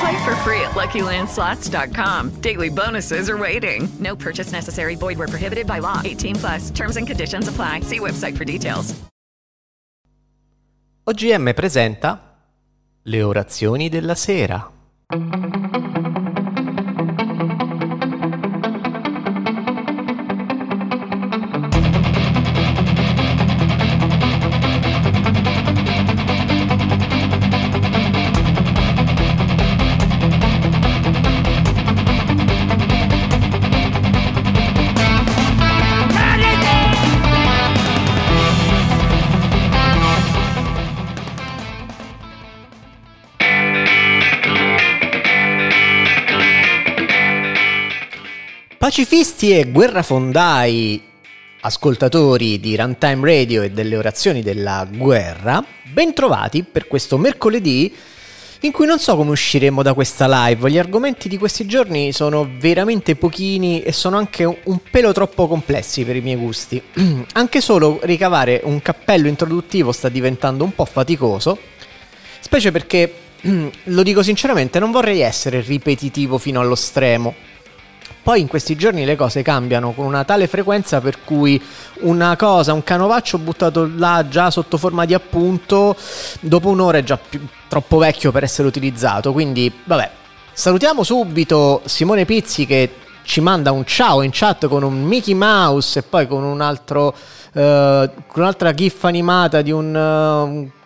Play 0.00 0.24
for 0.24 0.34
free 0.36 0.60
at 0.60 0.72
LuckyLandSlots.com. 0.74 2.40
Daily 2.40 2.70
bonuses 2.70 3.28
are 3.28 3.38
waiting. 3.38 3.88
No 4.00 4.16
purchase 4.16 4.50
necessary. 4.52 4.96
Void 4.96 5.18
where 5.18 5.28
prohibited 5.28 5.66
by 5.66 5.80
law. 5.80 6.00
18 6.04 6.36
plus. 6.36 6.70
Terms 6.70 6.96
and 6.96 7.06
conditions 7.06 7.46
apply. 7.48 7.80
See 7.80 8.00
website 8.00 8.36
for 8.36 8.44
details. 8.44 8.94
OGM 11.06 11.52
presenta 11.52 12.38
le 13.02 13.22
orazioni 13.22 13.90
della 13.90 14.14
sera. 14.14 14.72
Pacifisti 48.94 49.50
e 49.50 49.72
guerrafondai, 49.72 51.02
ascoltatori 51.62 52.60
di 52.60 52.76
Runtime 52.76 53.26
Radio 53.28 53.62
e 53.62 53.72
delle 53.72 53.96
orazioni 53.96 54.40
della 54.40 54.86
guerra, 54.88 55.64
bentrovati 55.92 56.62
per 56.62 56.86
questo 56.86 57.18
mercoledì 57.18 57.92
in 58.60 58.70
cui 58.70 58.86
non 58.86 59.00
so 59.00 59.16
come 59.16 59.32
usciremo 59.32 59.82
da 59.82 59.94
questa 59.94 60.28
live. 60.28 60.70
Gli 60.70 60.78
argomenti 60.78 61.28
di 61.28 61.38
questi 61.38 61.66
giorni 61.66 62.12
sono 62.12 62.48
veramente 62.56 63.16
pochini 63.16 63.82
e 63.82 63.90
sono 63.90 64.16
anche 64.16 64.44
un 64.44 64.78
pelo 64.88 65.10
troppo 65.10 65.48
complessi 65.48 66.04
per 66.04 66.14
i 66.14 66.20
miei 66.20 66.36
gusti. 66.36 66.80
anche 67.32 67.60
solo 67.60 67.98
ricavare 68.04 68.60
un 68.62 68.80
cappello 68.80 69.26
introduttivo 69.26 69.90
sta 69.90 70.08
diventando 70.08 70.62
un 70.62 70.72
po' 70.72 70.84
faticoso, 70.84 71.58
specie 72.38 72.70
perché, 72.70 73.12
lo 73.82 74.02
dico 74.04 74.22
sinceramente, 74.22 74.78
non 74.78 74.92
vorrei 74.92 75.18
essere 75.18 75.60
ripetitivo 75.62 76.38
fino 76.38 76.60
allo 76.60 76.76
stremo. 76.76 77.53
Poi 78.24 78.40
in 78.40 78.48
questi 78.48 78.74
giorni 78.74 79.04
le 79.04 79.16
cose 79.16 79.42
cambiano 79.42 79.92
con 79.92 80.06
una 80.06 80.24
tale 80.24 80.46
frequenza 80.46 80.98
per 81.02 81.22
cui 81.24 81.62
una 82.00 82.36
cosa, 82.36 82.72
un 82.72 82.82
canovaccio 82.82 83.36
buttato 83.36 83.90
là 83.98 84.24
già 84.30 84.50
sotto 84.50 84.78
forma 84.78 85.04
di 85.04 85.12
appunto, 85.12 85.94
dopo 86.40 86.70
un'ora 86.70 86.96
è 86.96 87.02
già 87.02 87.18
più, 87.18 87.46
troppo 87.68 87.98
vecchio 87.98 88.32
per 88.32 88.42
essere 88.42 88.66
utilizzato. 88.66 89.30
Quindi, 89.32 89.70
vabbè, 89.84 90.10
salutiamo 90.54 91.02
subito 91.02 91.82
Simone 91.84 92.24
Pizzi 92.24 92.64
che 92.64 92.94
ci 93.24 93.42
manda 93.42 93.72
un 93.72 93.84
ciao 93.84 94.22
in 94.22 94.30
chat 94.32 94.68
con 94.68 94.82
un 94.82 95.02
Mickey 95.02 95.34
Mouse 95.34 95.98
e 95.98 96.02
poi 96.02 96.26
con 96.26 96.44
un 96.44 96.62
altro, 96.62 97.14
con 97.52 98.10
un'altra 98.36 98.72
gif 98.72 99.04
animata 99.04 99.60
di 99.60 99.70
un... 99.70 100.70
Uh, 100.72 100.82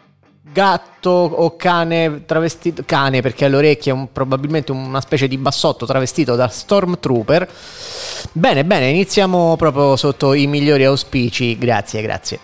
gatto 0.53 1.11
o 1.11 1.57
cane 1.57 2.25
travestito 2.25 2.83
cane 2.85 3.21
perché 3.21 3.45
ha 3.45 3.49
le 3.49 3.57
orecchie 3.57 3.93
un, 3.93 4.13
probabilmente 4.13 4.73
una 4.73 5.01
specie 5.01 5.29
di 5.29 5.39
bassotto 5.39 5.87
travestito 5.87 6.35
da 6.37 6.49
Stormtrooper. 6.49 7.49
Bene 8.33 8.65
bene 8.65 8.89
iniziamo 8.89 9.57
proprio 9.57 9.97
sotto 9.97 10.35
i 10.35 10.47
migliori 10.47 10.85
auspici. 10.85 11.57
Grazie 11.59 12.03
grazie. 12.03 12.39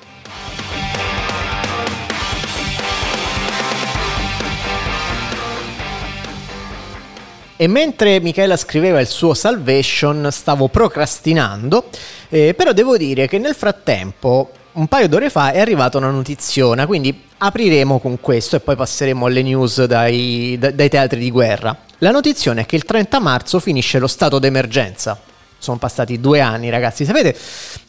E 7.56 7.68
mentre 7.68 8.20
Michela 8.20 8.56
scriveva 8.56 9.00
il 9.00 9.06
suo 9.06 9.32
Salvation 9.32 10.28
stavo 10.32 10.68
procrastinando, 10.68 11.84
eh, 12.28 12.52
però 12.52 12.72
devo 12.72 12.96
dire 12.96 13.28
che 13.28 13.38
nel 13.38 13.54
frattempo 13.54 14.50
un 14.74 14.88
paio 14.88 15.08
d'ore 15.08 15.30
fa 15.30 15.52
è 15.52 15.60
arrivata 15.60 15.98
una 15.98 16.10
notiziona, 16.10 16.86
quindi 16.86 17.24
apriremo 17.38 18.00
con 18.00 18.20
questo 18.20 18.56
e 18.56 18.60
poi 18.60 18.74
passeremo 18.74 19.26
alle 19.26 19.42
news 19.42 19.84
dai, 19.84 20.56
dai 20.58 20.88
teatri 20.88 21.20
di 21.20 21.30
guerra. 21.30 21.76
La 21.98 22.10
notizione 22.10 22.62
è 22.62 22.66
che 22.66 22.76
il 22.76 22.84
30 22.84 23.20
marzo 23.20 23.60
finisce 23.60 23.98
lo 23.98 24.06
stato 24.06 24.38
d'emergenza. 24.38 25.20
Sono 25.58 25.78
passati 25.78 26.18
due 26.20 26.40
anni, 26.40 26.70
ragazzi. 26.70 27.04
Sapete 27.04 27.36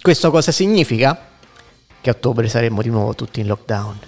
questo 0.02 0.30
cosa 0.30 0.52
significa? 0.52 1.18
Che 2.00 2.10
a 2.10 2.14
ottobre 2.14 2.48
saremo 2.48 2.82
di 2.82 2.90
nuovo 2.90 3.16
tutti 3.16 3.40
in 3.40 3.48
lockdown. 3.48 4.00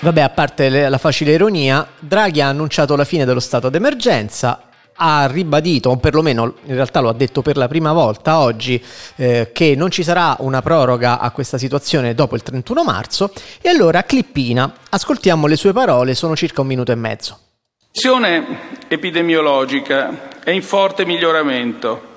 Vabbè, 0.00 0.20
a 0.20 0.30
parte 0.30 0.88
la 0.88 0.98
facile 0.98 1.32
ironia, 1.32 1.86
Draghi 2.00 2.40
ha 2.40 2.48
annunciato 2.48 2.96
la 2.96 3.04
fine 3.04 3.24
dello 3.24 3.38
stato 3.38 3.68
d'emergenza 3.68 4.71
ha 4.94 5.26
ribadito, 5.26 5.90
o 5.90 5.96
perlomeno 5.96 6.54
in 6.64 6.74
realtà 6.74 7.00
lo 7.00 7.08
ha 7.08 7.14
detto 7.14 7.42
per 7.42 7.56
la 7.56 7.68
prima 7.68 7.92
volta 7.92 8.38
oggi, 8.38 8.82
eh, 9.16 9.50
che 9.52 9.74
non 9.76 9.90
ci 9.90 10.02
sarà 10.02 10.36
una 10.40 10.62
proroga 10.62 11.18
a 11.18 11.30
questa 11.30 11.58
situazione 11.58 12.14
dopo 12.14 12.34
il 12.34 12.42
31 12.42 12.84
marzo. 12.84 13.32
E 13.60 13.68
allora, 13.68 14.02
Clippina, 14.04 14.72
ascoltiamo 14.90 15.46
le 15.46 15.56
sue 15.56 15.72
parole, 15.72 16.14
sono 16.14 16.36
circa 16.36 16.60
un 16.60 16.66
minuto 16.66 16.92
e 16.92 16.96
mezzo. 16.96 17.38
La 17.78 17.88
situazione 17.92 18.58
epidemiologica 18.88 20.40
è 20.42 20.50
in 20.50 20.62
forte 20.62 21.04
miglioramento 21.04 22.10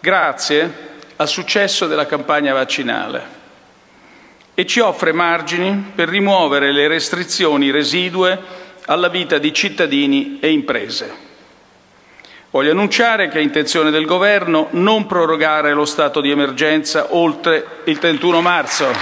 grazie 0.00 0.84
al 1.16 1.28
successo 1.28 1.86
della 1.86 2.06
campagna 2.06 2.52
vaccinale 2.52 3.34
e 4.54 4.66
ci 4.66 4.80
offre 4.80 5.12
margini 5.12 5.92
per 5.94 6.08
rimuovere 6.08 6.72
le 6.72 6.88
restrizioni 6.88 7.70
residue 7.70 8.38
alla 8.86 9.08
vita 9.08 9.38
di 9.38 9.52
cittadini 9.52 10.38
e 10.40 10.50
imprese. 10.50 11.25
Voglio 12.50 12.70
annunciare 12.70 13.28
che 13.28 13.38
è 13.38 13.42
intenzione 13.42 13.90
del 13.90 14.04
Governo 14.04 14.68
non 14.70 15.06
prorogare 15.06 15.72
lo 15.72 15.84
stato 15.84 16.20
di 16.20 16.30
emergenza 16.30 17.08
oltre 17.10 17.80
il 17.84 17.98
31 17.98 18.40
marzo. 18.40 18.92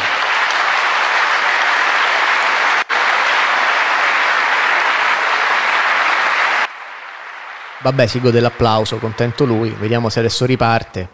Vabbè, 7.80 8.06
si 8.06 8.18
gode 8.18 8.40
l'applauso, 8.40 8.96
contento 8.96 9.44
lui. 9.44 9.68
Vediamo 9.78 10.08
se 10.08 10.20
adesso 10.20 10.46
riparte. 10.46 11.08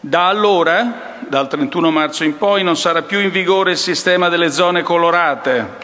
Da 0.00 0.26
allora, 0.26 1.20
dal 1.20 1.46
31 1.46 1.92
marzo 1.92 2.24
in 2.24 2.36
poi, 2.36 2.64
non 2.64 2.76
sarà 2.76 3.02
più 3.02 3.20
in 3.20 3.30
vigore 3.30 3.70
il 3.70 3.76
sistema 3.76 4.28
delle 4.28 4.50
zone 4.50 4.82
colorate. 4.82 5.76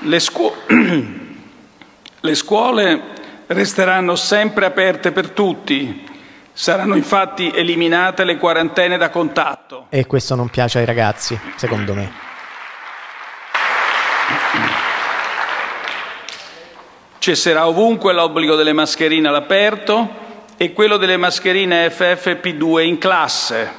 Le, 0.00 0.18
scu- 0.18 0.56
Le 2.22 2.34
scuole 2.34 3.00
resteranno 3.50 4.14
sempre 4.14 4.66
aperte 4.66 5.10
per 5.12 5.30
tutti. 5.30 6.08
Saranno 6.52 6.94
infatti 6.94 7.50
eliminate 7.50 8.24
le 8.24 8.36
quarantene 8.36 8.96
da 8.96 9.10
contatto. 9.10 9.86
E 9.88 10.06
questo 10.06 10.34
non 10.34 10.48
piace 10.48 10.78
ai 10.78 10.84
ragazzi, 10.84 11.38
secondo 11.56 11.94
me. 11.94 12.12
Cesserà 17.18 17.66
ovunque 17.66 18.12
l'obbligo 18.12 18.54
delle 18.54 18.72
mascherine 18.72 19.28
all'aperto 19.28 20.28
e 20.56 20.72
quello 20.72 20.96
delle 20.96 21.16
mascherine 21.16 21.88
FFP2 21.88 22.84
in 22.84 22.98
classe. 22.98 23.72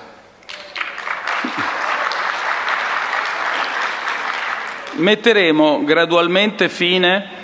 Metteremo 4.93 5.83
gradualmente 5.83 6.67
fine 6.67 7.39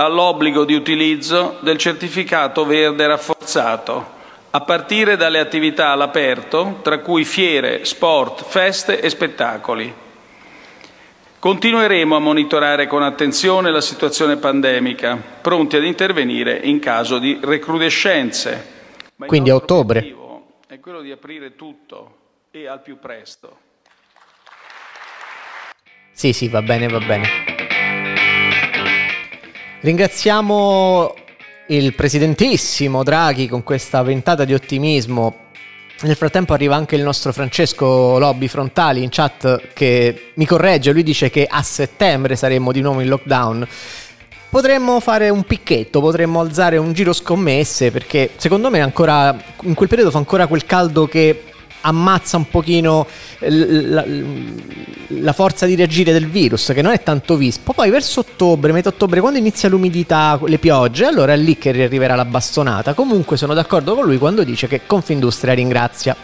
all'obbligo 0.00 0.64
di 0.64 0.74
utilizzo 0.74 1.58
del 1.60 1.76
certificato 1.76 2.64
verde 2.64 3.06
rafforzato 3.06 4.16
a 4.50 4.60
partire 4.60 5.16
dalle 5.16 5.40
attività 5.40 5.90
all'aperto, 5.90 6.78
tra 6.82 6.98
cui 7.00 7.24
fiere, 7.24 7.84
sport, 7.84 8.44
feste 8.44 9.00
e 9.00 9.10
spettacoli. 9.10 9.92
Continueremo 11.38 12.16
a 12.16 12.18
monitorare 12.18 12.86
con 12.86 13.02
attenzione 13.02 13.70
la 13.70 13.80
situazione 13.80 14.36
pandemica, 14.36 15.16
pronti 15.40 15.76
ad 15.76 15.84
intervenire 15.84 16.56
in 16.56 16.78
caso 16.78 17.18
di 17.18 17.38
recrudescenze. 17.42 18.76
Ma 19.16 19.26
Quindi 19.26 19.50
a 19.50 19.54
ottobre. 19.56 20.16
È 20.66 20.80
quello 20.80 21.00
di 21.00 21.10
aprire 21.10 21.54
tutto 21.54 22.16
e 22.50 22.66
al 22.66 22.80
più 22.82 22.98
presto. 22.98 23.58
Sì, 26.12 26.32
sì, 26.32 26.48
va 26.48 26.62
bene, 26.62 26.88
va 26.88 26.98
bene. 26.98 27.57
Ringraziamo 29.80 31.14
il 31.68 31.94
presidentissimo 31.94 33.04
Draghi 33.04 33.46
con 33.46 33.62
questa 33.62 34.02
ventata 34.02 34.44
di 34.44 34.52
ottimismo. 34.52 35.46
Nel 36.00 36.16
frattempo 36.16 36.52
arriva 36.52 36.74
anche 36.74 36.96
il 36.96 37.02
nostro 37.02 37.32
Francesco 37.32 38.18
Lobby 38.18 38.48
Frontali 38.48 39.04
in 39.04 39.08
chat 39.10 39.72
che 39.74 40.32
mi 40.34 40.46
corregge, 40.46 40.90
lui 40.90 41.04
dice 41.04 41.30
che 41.30 41.46
a 41.48 41.62
settembre 41.62 42.34
saremmo 42.34 42.72
di 42.72 42.80
nuovo 42.80 42.98
in 42.98 43.08
lockdown. 43.08 43.68
Potremmo 44.48 44.98
fare 44.98 45.28
un 45.28 45.44
picchetto, 45.44 46.00
potremmo 46.00 46.40
alzare 46.40 46.76
un 46.76 46.92
giro 46.92 47.12
scommesse 47.12 47.92
perché 47.92 48.30
secondo 48.36 48.70
me 48.70 48.80
ancora 48.80 49.36
in 49.62 49.74
quel 49.74 49.88
periodo 49.88 50.10
fa 50.10 50.18
ancora 50.18 50.48
quel 50.48 50.64
caldo 50.64 51.06
che 51.06 51.44
ammazza 51.80 52.36
un 52.36 52.48
pochino 52.48 53.06
l- 53.40 53.90
la, 53.90 54.04
la 55.08 55.32
forza 55.32 55.66
di 55.66 55.74
reagire 55.74 56.12
del 56.12 56.26
virus 56.26 56.72
che 56.74 56.82
non 56.82 56.92
è 56.92 57.02
tanto 57.02 57.36
vispo. 57.36 57.72
Poi 57.72 57.90
verso 57.90 58.20
ottobre, 58.20 58.72
metà 58.72 58.88
ottobre, 58.88 59.20
quando 59.20 59.38
inizia 59.38 59.68
l'umidità, 59.68 60.38
le 60.44 60.58
piogge, 60.58 61.04
allora 61.04 61.32
è 61.32 61.36
lì 61.36 61.58
che 61.58 61.70
arriverà 61.70 62.14
la 62.14 62.24
bastonata. 62.24 62.94
Comunque 62.94 63.36
sono 63.36 63.54
d'accordo 63.54 63.94
con 63.94 64.04
lui 64.04 64.18
quando 64.18 64.44
dice 64.44 64.66
che 64.66 64.82
Confindustria 64.86 65.54
ringrazia. 65.54 66.16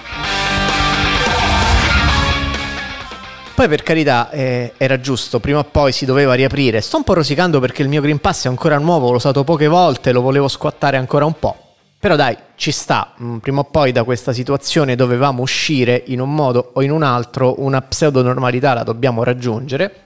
Poi 3.55 3.69
per 3.69 3.85
carità 3.85 4.31
eh, 4.31 4.73
era 4.77 4.99
giusto, 4.99 5.39
prima 5.39 5.61
o 5.61 5.65
poi 5.65 5.93
si 5.93 6.05
doveva 6.05 6.35
riaprire. 6.35 6.81
Sto 6.81 6.97
un 6.97 7.05
po' 7.05 7.15
rosicando 7.15 7.61
perché 7.61 7.83
il 7.83 7.89
mio 7.89 8.01
Green 8.01 8.19
Pass 8.19 8.47
è 8.47 8.49
ancora 8.49 8.79
nuovo, 8.79 9.11
l'ho 9.11 9.17
usato 9.17 9.45
poche 9.45 9.69
volte, 9.69 10.11
lo 10.11 10.23
volevo 10.23 10.49
squattare 10.49 10.97
ancora 10.97 11.25
un 11.25 11.39
po'. 11.39 11.64
Però 12.05 12.17
dai, 12.17 12.37
ci 12.57 12.71
sta, 12.71 13.15
mm, 13.19 13.39
prima 13.39 13.61
o 13.61 13.65
poi 13.65 13.91
da 13.91 14.05
questa 14.05 14.35
situazione 14.35 14.95
dovevamo 14.95 15.41
uscire 15.41 16.03
in 16.09 16.21
un 16.21 16.35
modo 16.35 16.73
o 16.75 16.83
in 16.83 16.91
un 16.91 17.03
altro, 17.03 17.55
una 17.63 17.81
pseudo 17.81 18.21
normalità 18.21 18.75
la 18.75 18.83
dobbiamo 18.83 19.25
raggiungere. 19.25 20.03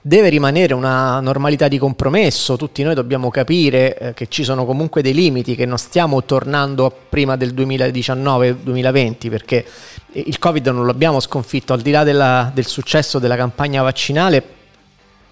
Deve 0.00 0.28
rimanere 0.28 0.74
una 0.74 1.18
normalità 1.18 1.66
di 1.66 1.76
compromesso, 1.76 2.56
tutti 2.56 2.84
noi 2.84 2.94
dobbiamo 2.94 3.30
capire 3.30 3.98
eh, 3.98 4.14
che 4.14 4.28
ci 4.28 4.44
sono 4.44 4.64
comunque 4.64 5.02
dei 5.02 5.12
limiti, 5.12 5.56
che 5.56 5.66
non 5.66 5.76
stiamo 5.76 6.22
tornando 6.22 6.84
a 6.86 6.92
prima 6.92 7.34
del 7.34 7.52
2019-2020 7.52 9.28
perché 9.28 9.66
il 10.12 10.38
Covid 10.38 10.68
non 10.68 10.86
l'abbiamo 10.86 11.18
sconfitto, 11.18 11.72
al 11.72 11.80
di 11.80 11.90
là 11.90 12.04
della- 12.04 12.48
del 12.54 12.66
successo 12.66 13.18
della 13.18 13.34
campagna 13.34 13.82
vaccinale, 13.82 14.44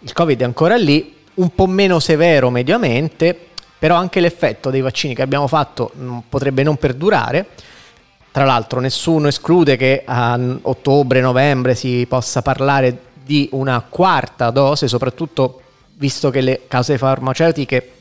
il 0.00 0.12
Covid 0.12 0.40
è 0.40 0.44
ancora 0.44 0.75
lì, 0.75 1.14
un 1.34 1.55
po' 1.55 1.67
meno 1.67 2.00
severo 2.00 2.50
mediamente, 2.50 3.50
però 3.81 3.97
anche 3.97 4.21
l'effetto 4.21 4.69
dei 4.69 4.82
vaccini 4.82 5.15
che 5.15 5.23
abbiamo 5.23 5.47
fatto 5.47 5.91
mm, 5.97 6.19
potrebbe 6.29 6.62
non 6.62 6.77
perdurare. 6.77 7.47
Tra 8.31 8.44
l'altro 8.44 8.79
nessuno 8.79 9.29
esclude 9.29 9.77
che 9.77 10.03
a 10.05 10.38
ottobre-novembre 10.61 11.75
si 11.75 12.05
possa 12.06 12.43
parlare 12.43 13.09
di 13.25 13.49
una 13.53 13.82
quarta 13.88 14.50
dose, 14.50 14.87
soprattutto 14.87 15.62
visto 15.94 16.29
che 16.29 16.43
le 16.43 16.62
case 16.69 16.99
farmaceutiche 16.99 17.93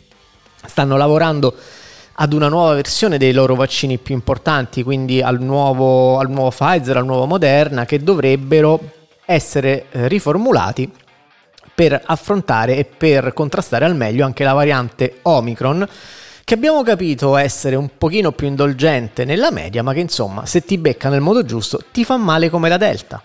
stanno 0.66 0.98
lavorando 0.98 1.56
ad 2.14 2.34
una 2.34 2.50
nuova 2.50 2.74
versione 2.74 3.18
dei 3.18 3.31
loro 3.31 3.56
vaccini 3.56 3.98
più 3.98 4.14
importanti, 4.14 4.84
quindi 4.84 5.22
al 5.22 5.42
nuovo, 5.42 6.20
al 6.20 6.30
nuovo 6.30 6.50
Pfizer, 6.50 6.98
al 6.98 7.06
nuovo 7.06 7.26
Moderna, 7.26 7.86
che 7.86 8.04
dovrebbero 8.04 8.81
essere 9.24 9.86
eh, 9.92 10.10
riformulati 10.10 10.92
per 11.80 12.02
affrontare 12.08 12.76
e 12.76 12.84
per 12.84 13.31
contrastare 13.34 13.86
al 13.86 13.96
meglio 13.96 14.26
anche 14.26 14.44
la 14.44 14.52
variante 14.52 15.20
Omicron, 15.22 15.88
che 16.44 16.54
abbiamo 16.54 16.84
capito 16.84 17.38
essere 17.38 17.78
un 17.78 17.92
pochino 17.98 18.34
più 18.34 18.48
indulgente 18.48 19.24
nella 19.24 19.50
media, 19.50 19.81
ma 19.81 19.94
che 19.94 20.02
insomma, 20.02 20.46
se 20.46 20.66
ti 20.66 20.78
becca 20.78 21.08
nel 21.08 21.22
modo 21.22 21.46
giusto, 21.46 21.80
ti 21.94 22.04
fa 22.04 22.18
male 22.18 22.50
come 22.50 22.68
la 22.68 22.76
Delta. 22.76 23.24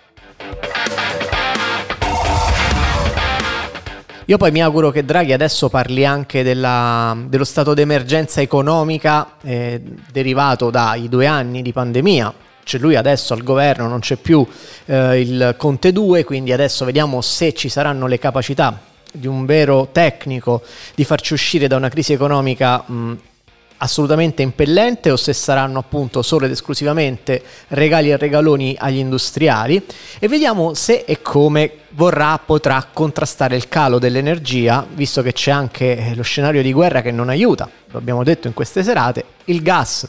Io 4.27 4.37
poi 4.37 4.53
mi 4.53 4.63
auguro 4.63 4.93
che 4.93 5.05
Draghi 5.05 5.33
adesso 5.33 5.69
parli 5.69 6.07
anche 6.07 6.45
della- 6.45 7.17
dello 7.27 7.43
stato 7.43 7.75
d'emergenza 7.75 8.41
economica 8.41 9.33
eh, 9.43 9.83
derivato 10.13 10.71
dai 10.71 11.09
due 11.09 11.27
anni 11.27 11.61
di 11.61 11.73
pandemia. 11.73 12.33
C'è 12.65 12.79
lui 12.79 12.97
adesso 12.97 13.35
al 13.35 13.43
governo, 13.43 13.87
non 13.87 14.01
c'è 14.01 14.17
più 14.17 14.47
eh, 14.87 15.21
il 15.21 15.55
Conte 15.57 15.93
2, 15.93 16.25
quindi 16.25 16.53
adesso 16.53 16.85
vediamo 16.85 17.21
se 17.21 17.53
ci 17.53 17.69
saranno 17.69 18.07
le 18.07 18.19
capacità 18.19 18.81
di 19.13 19.27
un 19.27 19.47
vero 19.47 19.91
tecnico 19.93 20.63
di 20.95 21.05
farci 21.05 21.35
uscire 21.35 21.69
da 21.69 21.77
una 21.77 21.89
crisi 21.89 22.13
economica 22.13 22.83
mh, 22.85 23.17
assolutamente 23.77 24.43
impellente 24.43 25.11
o 25.11 25.17
se 25.17 25.33
saranno 25.33 25.79
appunto 25.79 26.23
solo 26.23 26.47
ed 26.47 26.53
esclusivamente 26.53 27.43
regali 27.69 28.11
e 28.11 28.17
regaloni 28.17 28.75
agli 28.79 28.97
industriali. 28.97 29.85
E 30.19 30.27
vediamo 30.27 30.75
se 30.75 31.05
e 31.07 31.21
come 31.23 31.71
vorrà 31.91 32.41
potrà 32.45 32.89
contrastare 32.93 33.57
il 33.57 33.69
calo 33.69 33.99
dell'energia 33.99 34.85
visto 34.95 35.23
che 35.23 35.33
c'è 35.33 35.51
anche 35.51 36.13
lo 36.17 36.23
scenario 36.23 36.63
di 36.63 36.73
guerra 36.73 37.03
che 37.03 37.13
non 37.13 37.29
aiuta 37.29 37.69
lo 37.91 37.99
abbiamo 37.99 38.25
detto 38.25 38.49
in 38.49 38.53
queste 38.53 38.83
serate 38.83 39.25
il 39.45 39.63
gas 39.63 40.09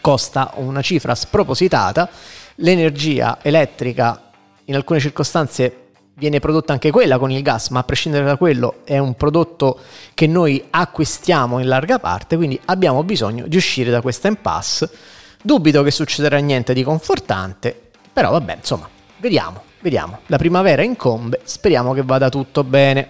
costa 0.00 0.52
una 0.56 0.82
cifra 0.82 1.14
spropositata 1.14 2.08
l'energia 2.56 3.38
elettrica 3.42 4.30
in 4.64 4.74
alcune 4.74 5.00
circostanze 5.00 5.76
viene 6.14 6.38
prodotta 6.38 6.72
anche 6.72 6.90
quella 6.90 7.18
con 7.18 7.30
il 7.30 7.42
gas, 7.42 7.68
ma 7.70 7.80
a 7.80 7.82
prescindere 7.82 8.24
da 8.24 8.36
quello 8.36 8.80
è 8.84 8.98
un 8.98 9.14
prodotto 9.14 9.78
che 10.14 10.26
noi 10.26 10.62
acquistiamo 10.68 11.58
in 11.58 11.66
larga 11.66 11.98
parte, 11.98 12.36
quindi 12.36 12.60
abbiamo 12.66 13.02
bisogno 13.02 13.46
di 13.46 13.56
uscire 13.56 13.90
da 13.90 14.02
questa 14.02 14.28
impasse. 14.28 14.90
Dubito 15.42 15.82
che 15.82 15.90
succederà 15.90 16.36
niente 16.38 16.74
di 16.74 16.82
confortante, 16.82 17.90
però 18.12 18.30
vabbè, 18.32 18.56
insomma, 18.56 18.86
vediamo, 19.16 19.62
vediamo. 19.80 20.20
La 20.26 20.36
primavera 20.36 20.82
incombe, 20.82 21.40
speriamo 21.42 21.94
che 21.94 22.02
vada 22.02 22.28
tutto 22.28 22.62
bene. 22.64 23.08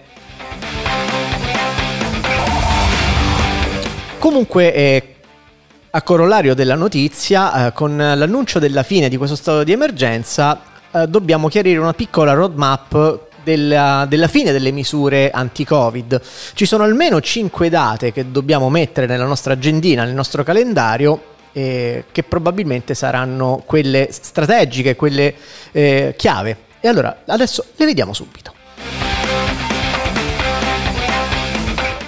Comunque, 4.19 4.73
eh, 4.73 5.15
a 5.93 6.01
corollario 6.03 6.55
della 6.55 6.75
notizia, 6.75 7.67
eh, 7.67 7.73
con 7.73 7.97
l'annuncio 7.97 8.59
della 8.59 8.83
fine 8.83 9.09
di 9.09 9.17
questo 9.17 9.35
stato 9.35 9.63
di 9.63 9.73
emergenza, 9.73 10.61
eh, 10.91 11.07
dobbiamo 11.07 11.49
chiarire 11.49 11.79
una 11.79 11.93
piccola 11.93 12.31
roadmap 12.31 13.27
della, 13.43 14.05
della 14.07 14.29
fine 14.29 14.53
delle 14.53 14.71
misure 14.71 15.31
anti-Covid. 15.31 16.21
Ci 16.53 16.65
sono 16.65 16.83
almeno 16.83 17.19
5 17.19 17.69
date 17.69 18.13
che 18.13 18.31
dobbiamo 18.31 18.69
mettere 18.69 19.05
nella 19.05 19.25
nostra 19.25 19.53
agendina, 19.53 20.05
nel 20.05 20.13
nostro 20.13 20.43
calendario, 20.43 21.23
eh, 21.51 22.05
che 22.09 22.23
probabilmente 22.23 22.93
saranno 22.93 23.61
quelle 23.65 24.07
strategiche, 24.11 24.95
quelle 24.95 25.33
eh, 25.73 26.13
chiave. 26.17 26.57
E 26.79 26.87
allora, 26.87 27.23
adesso 27.25 27.65
le 27.75 27.85
vediamo 27.85 28.13
subito. 28.13 28.53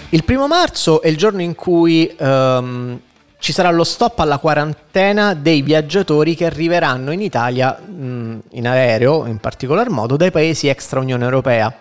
Il 0.10 0.24
primo 0.24 0.48
marzo 0.48 1.02
è 1.02 1.08
il 1.08 1.18
giorno 1.18 1.42
in 1.42 1.56
cui 1.56 2.16
ehm, 2.16 3.00
ci 3.44 3.52
sarà 3.52 3.72
lo 3.72 3.84
stop 3.84 4.20
alla 4.20 4.38
quarantena 4.38 5.34
dei 5.34 5.64
viaggiatori 5.64 6.34
che 6.34 6.46
arriveranno 6.46 7.12
in 7.12 7.20
Italia 7.20 7.78
mh, 7.78 8.40
in 8.52 8.66
aereo, 8.66 9.26
in 9.26 9.38
particolar 9.40 9.90
modo, 9.90 10.16
dai 10.16 10.32
paesi 10.32 10.70
extra 10.70 11.02
Unione 11.02 11.26
Europea. 11.26 11.80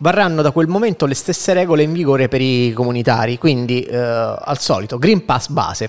Varranno 0.00 0.42
da 0.42 0.50
quel 0.50 0.66
momento 0.66 1.06
le 1.06 1.14
stesse 1.14 1.54
regole 1.54 1.82
in 1.82 1.94
vigore 1.94 2.28
per 2.28 2.42
i 2.42 2.74
comunitari, 2.74 3.38
quindi 3.38 3.84
eh, 3.84 3.96
al 3.96 4.58
solito 4.58 4.98
Green 4.98 5.24
Pass 5.24 5.48
base. 5.48 5.88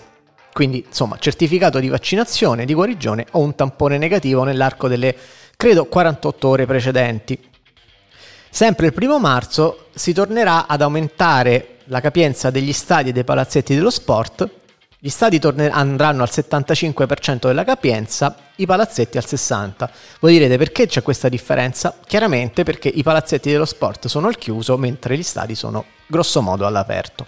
Quindi, 0.54 0.86
insomma, 0.88 1.18
certificato 1.20 1.80
di 1.80 1.90
vaccinazione, 1.90 2.64
di 2.64 2.74
guarigione 2.74 3.26
o 3.32 3.40
un 3.40 3.56
tampone 3.56 3.98
negativo 3.98 4.46
nell'arco 4.46 4.88
delle, 4.88 5.14
credo, 5.58 5.84
48 5.88 6.48
ore 6.48 6.66
precedenti. 6.66 7.38
Sempre 8.50 8.86
il 8.86 8.94
primo 8.94 9.20
marzo 9.20 9.88
si 9.94 10.14
tornerà 10.14 10.66
ad 10.66 10.82
aumentare 10.82 11.80
la 11.88 12.00
capienza 12.00 12.50
degli 12.52 12.72
stadi 12.72 13.10
e 13.10 13.12
dei 13.12 13.26
palazzetti 13.26 13.76
dello 13.76 13.90
sport. 13.90 14.59
Gli 15.02 15.08
stadi 15.08 15.40
torner- 15.40 15.72
andranno 15.74 16.24
al 16.24 16.30
75% 16.30 17.48
della 17.48 17.64
capienza, 17.64 18.36
i 18.58 18.66
palazzetti 18.66 19.18
al 19.18 19.24
60%. 19.26 19.90
Voi 20.20 20.34
direte 20.34 20.58
perché 20.58 20.88
c'è 20.88 21.02
questa 21.02 21.30
differenza? 21.30 21.98
Chiaramente 22.06 22.64
perché 22.64 22.90
i 22.90 23.02
palazzetti 23.02 23.50
dello 23.50 23.64
sport 23.64 24.08
sono 24.08 24.28
al 24.28 24.38
chiuso 24.38 24.76
mentre 24.76 25.18
gli 25.18 25.24
stadi 25.24 25.56
sono 25.56 25.86
grosso 26.06 26.42
modo 26.42 26.66
all'aperto. 26.66 27.28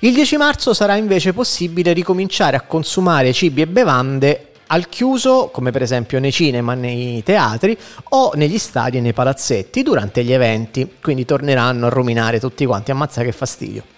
Il 0.00 0.14
10 0.14 0.36
marzo 0.36 0.74
sarà 0.74 0.96
invece 0.96 1.32
possibile 1.32 1.92
ricominciare 1.92 2.56
a 2.56 2.62
consumare 2.62 3.32
cibi 3.32 3.60
e 3.60 3.68
bevande 3.68 4.48
al 4.66 4.88
chiuso, 4.88 5.50
come 5.52 5.70
per 5.70 5.82
esempio 5.82 6.18
nei 6.18 6.32
cinema, 6.32 6.74
nei 6.74 7.22
teatri 7.22 7.78
o 8.10 8.32
negli 8.34 8.58
stadi 8.58 8.96
e 8.96 9.00
nei 9.00 9.12
palazzetti 9.12 9.84
durante 9.84 10.24
gli 10.24 10.32
eventi, 10.32 10.96
quindi 11.00 11.24
torneranno 11.24 11.86
a 11.86 11.90
ruminare 11.90 12.40
tutti 12.40 12.66
quanti, 12.66 12.90
ammazza 12.90 13.22
che 13.22 13.30
fastidio. 13.30 13.93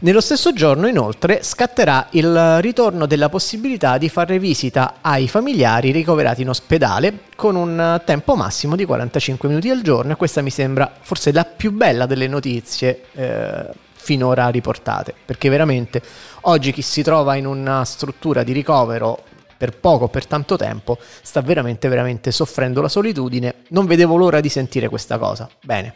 Nello 0.00 0.20
stesso 0.20 0.52
giorno, 0.52 0.86
inoltre, 0.88 1.42
scatterà 1.42 2.08
il 2.10 2.60
ritorno 2.60 3.06
della 3.06 3.30
possibilità 3.30 3.96
di 3.96 4.10
fare 4.10 4.38
visita 4.38 4.96
ai 5.00 5.26
familiari 5.26 5.90
ricoverati 5.90 6.42
in 6.42 6.50
ospedale 6.50 7.20
con 7.34 7.56
un 7.56 8.02
tempo 8.04 8.36
massimo 8.36 8.76
di 8.76 8.84
45 8.84 9.48
minuti 9.48 9.70
al 9.70 9.80
giorno 9.80 10.12
e 10.12 10.16
questa 10.16 10.42
mi 10.42 10.50
sembra 10.50 10.92
forse 11.00 11.32
la 11.32 11.44
più 11.44 11.72
bella 11.72 12.04
delle 12.04 12.26
notizie 12.28 13.04
eh, 13.12 13.68
finora 13.94 14.48
riportate, 14.48 15.14
perché 15.24 15.48
veramente 15.48 16.02
oggi 16.42 16.72
chi 16.72 16.82
si 16.82 17.02
trova 17.02 17.34
in 17.36 17.46
una 17.46 17.82
struttura 17.86 18.42
di 18.42 18.52
ricovero 18.52 19.24
per 19.56 19.78
poco 19.78 20.08
per 20.08 20.26
tanto 20.26 20.56
tempo 20.56 20.98
sta 21.22 21.40
veramente 21.40 21.88
veramente 21.88 22.30
soffrendo 22.32 22.82
la 22.82 22.88
solitudine. 22.88 23.54
Non 23.68 23.86
vedevo 23.86 24.16
l'ora 24.16 24.40
di 24.40 24.50
sentire 24.50 24.90
questa 24.90 25.16
cosa. 25.16 25.48
Bene. 25.62 25.94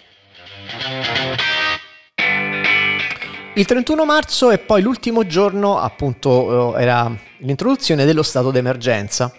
Il 3.61 3.67
31 3.67 4.07
marzo 4.07 4.49
è 4.49 4.57
poi 4.57 4.81
l'ultimo 4.81 5.27
giorno, 5.27 5.79
appunto, 5.79 6.75
eh, 6.79 6.83
era 6.83 7.15
l'introduzione 7.41 8.07
dello 8.07 8.23
stato 8.23 8.51
d'emergenza. 8.51 9.31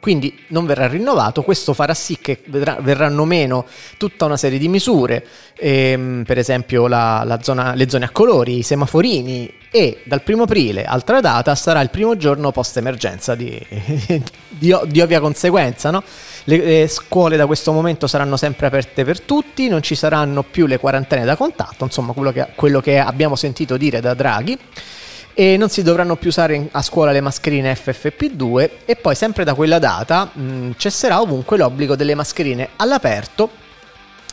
Quindi 0.00 0.44
non 0.46 0.64
verrà 0.64 0.88
rinnovato, 0.88 1.42
questo 1.42 1.74
farà 1.74 1.92
sì 1.92 2.16
che 2.22 2.42
verranno 2.46 3.26
meno 3.26 3.66
tutta 3.98 4.24
una 4.24 4.38
serie 4.38 4.58
di 4.58 4.66
misure, 4.66 5.26
ehm, 5.58 6.22
per 6.26 6.38
esempio 6.38 6.86
la, 6.86 7.22
la 7.26 7.42
zona, 7.42 7.74
le 7.74 7.86
zone 7.90 8.06
a 8.06 8.08
colori, 8.08 8.56
i 8.56 8.62
semaforini 8.62 9.52
e 9.70 10.00
dal 10.04 10.22
1 10.26 10.44
aprile, 10.44 10.86
altra 10.86 11.20
data, 11.20 11.54
sarà 11.54 11.82
il 11.82 11.90
primo 11.90 12.16
giorno 12.16 12.52
post 12.52 12.78
emergenza 12.78 13.34
di, 13.34 13.60
di, 14.48 14.74
di 14.86 15.00
ovvia 15.02 15.20
conseguenza. 15.20 15.90
No? 15.90 16.02
Le, 16.44 16.56
le, 16.56 16.88
scuole 16.88 17.36
da 17.36 17.46
questo 17.46 17.72
momento 17.72 18.06
saranno 18.06 18.36
sempre 18.36 18.66
aperte 18.66 19.04
per 19.04 19.20
tutti, 19.20 19.68
non 19.68 19.82
ci 19.82 19.94
saranno 19.94 20.42
più 20.42 20.66
le 20.66 20.78
quarantene 20.78 21.24
da 21.24 21.36
contatto, 21.36 21.84
insomma 21.84 22.12
quello 22.12 22.32
che, 22.32 22.48
quello 22.54 22.80
che 22.80 22.98
abbiamo 22.98 23.36
sentito 23.36 23.76
dire 23.76 24.00
da 24.00 24.14
Draghi 24.14 24.58
e 25.34 25.56
non 25.56 25.68
si 25.68 25.82
dovranno 25.82 26.16
più 26.16 26.28
usare 26.28 26.68
a 26.70 26.82
scuola 26.82 27.12
le 27.12 27.20
mascherine 27.20 27.74
FFP2 27.74 28.70
e 28.84 28.96
poi 28.96 29.14
sempre 29.14 29.44
da 29.44 29.54
quella 29.54 29.78
data 29.78 30.30
mh, 30.32 30.72
cesserà 30.76 31.20
ovunque 31.20 31.56
l'obbligo 31.56 31.96
delle 31.96 32.14
mascherine 32.14 32.70
all'aperto 32.76 33.50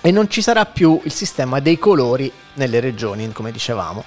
e 0.01 0.11
non 0.11 0.29
ci 0.29 0.41
sarà 0.41 0.65
più 0.65 0.99
il 1.03 1.11
sistema 1.11 1.59
dei 1.59 1.77
colori 1.77 2.31
nelle 2.53 2.79
regioni, 2.79 3.31
come 3.31 3.51
dicevamo. 3.51 4.03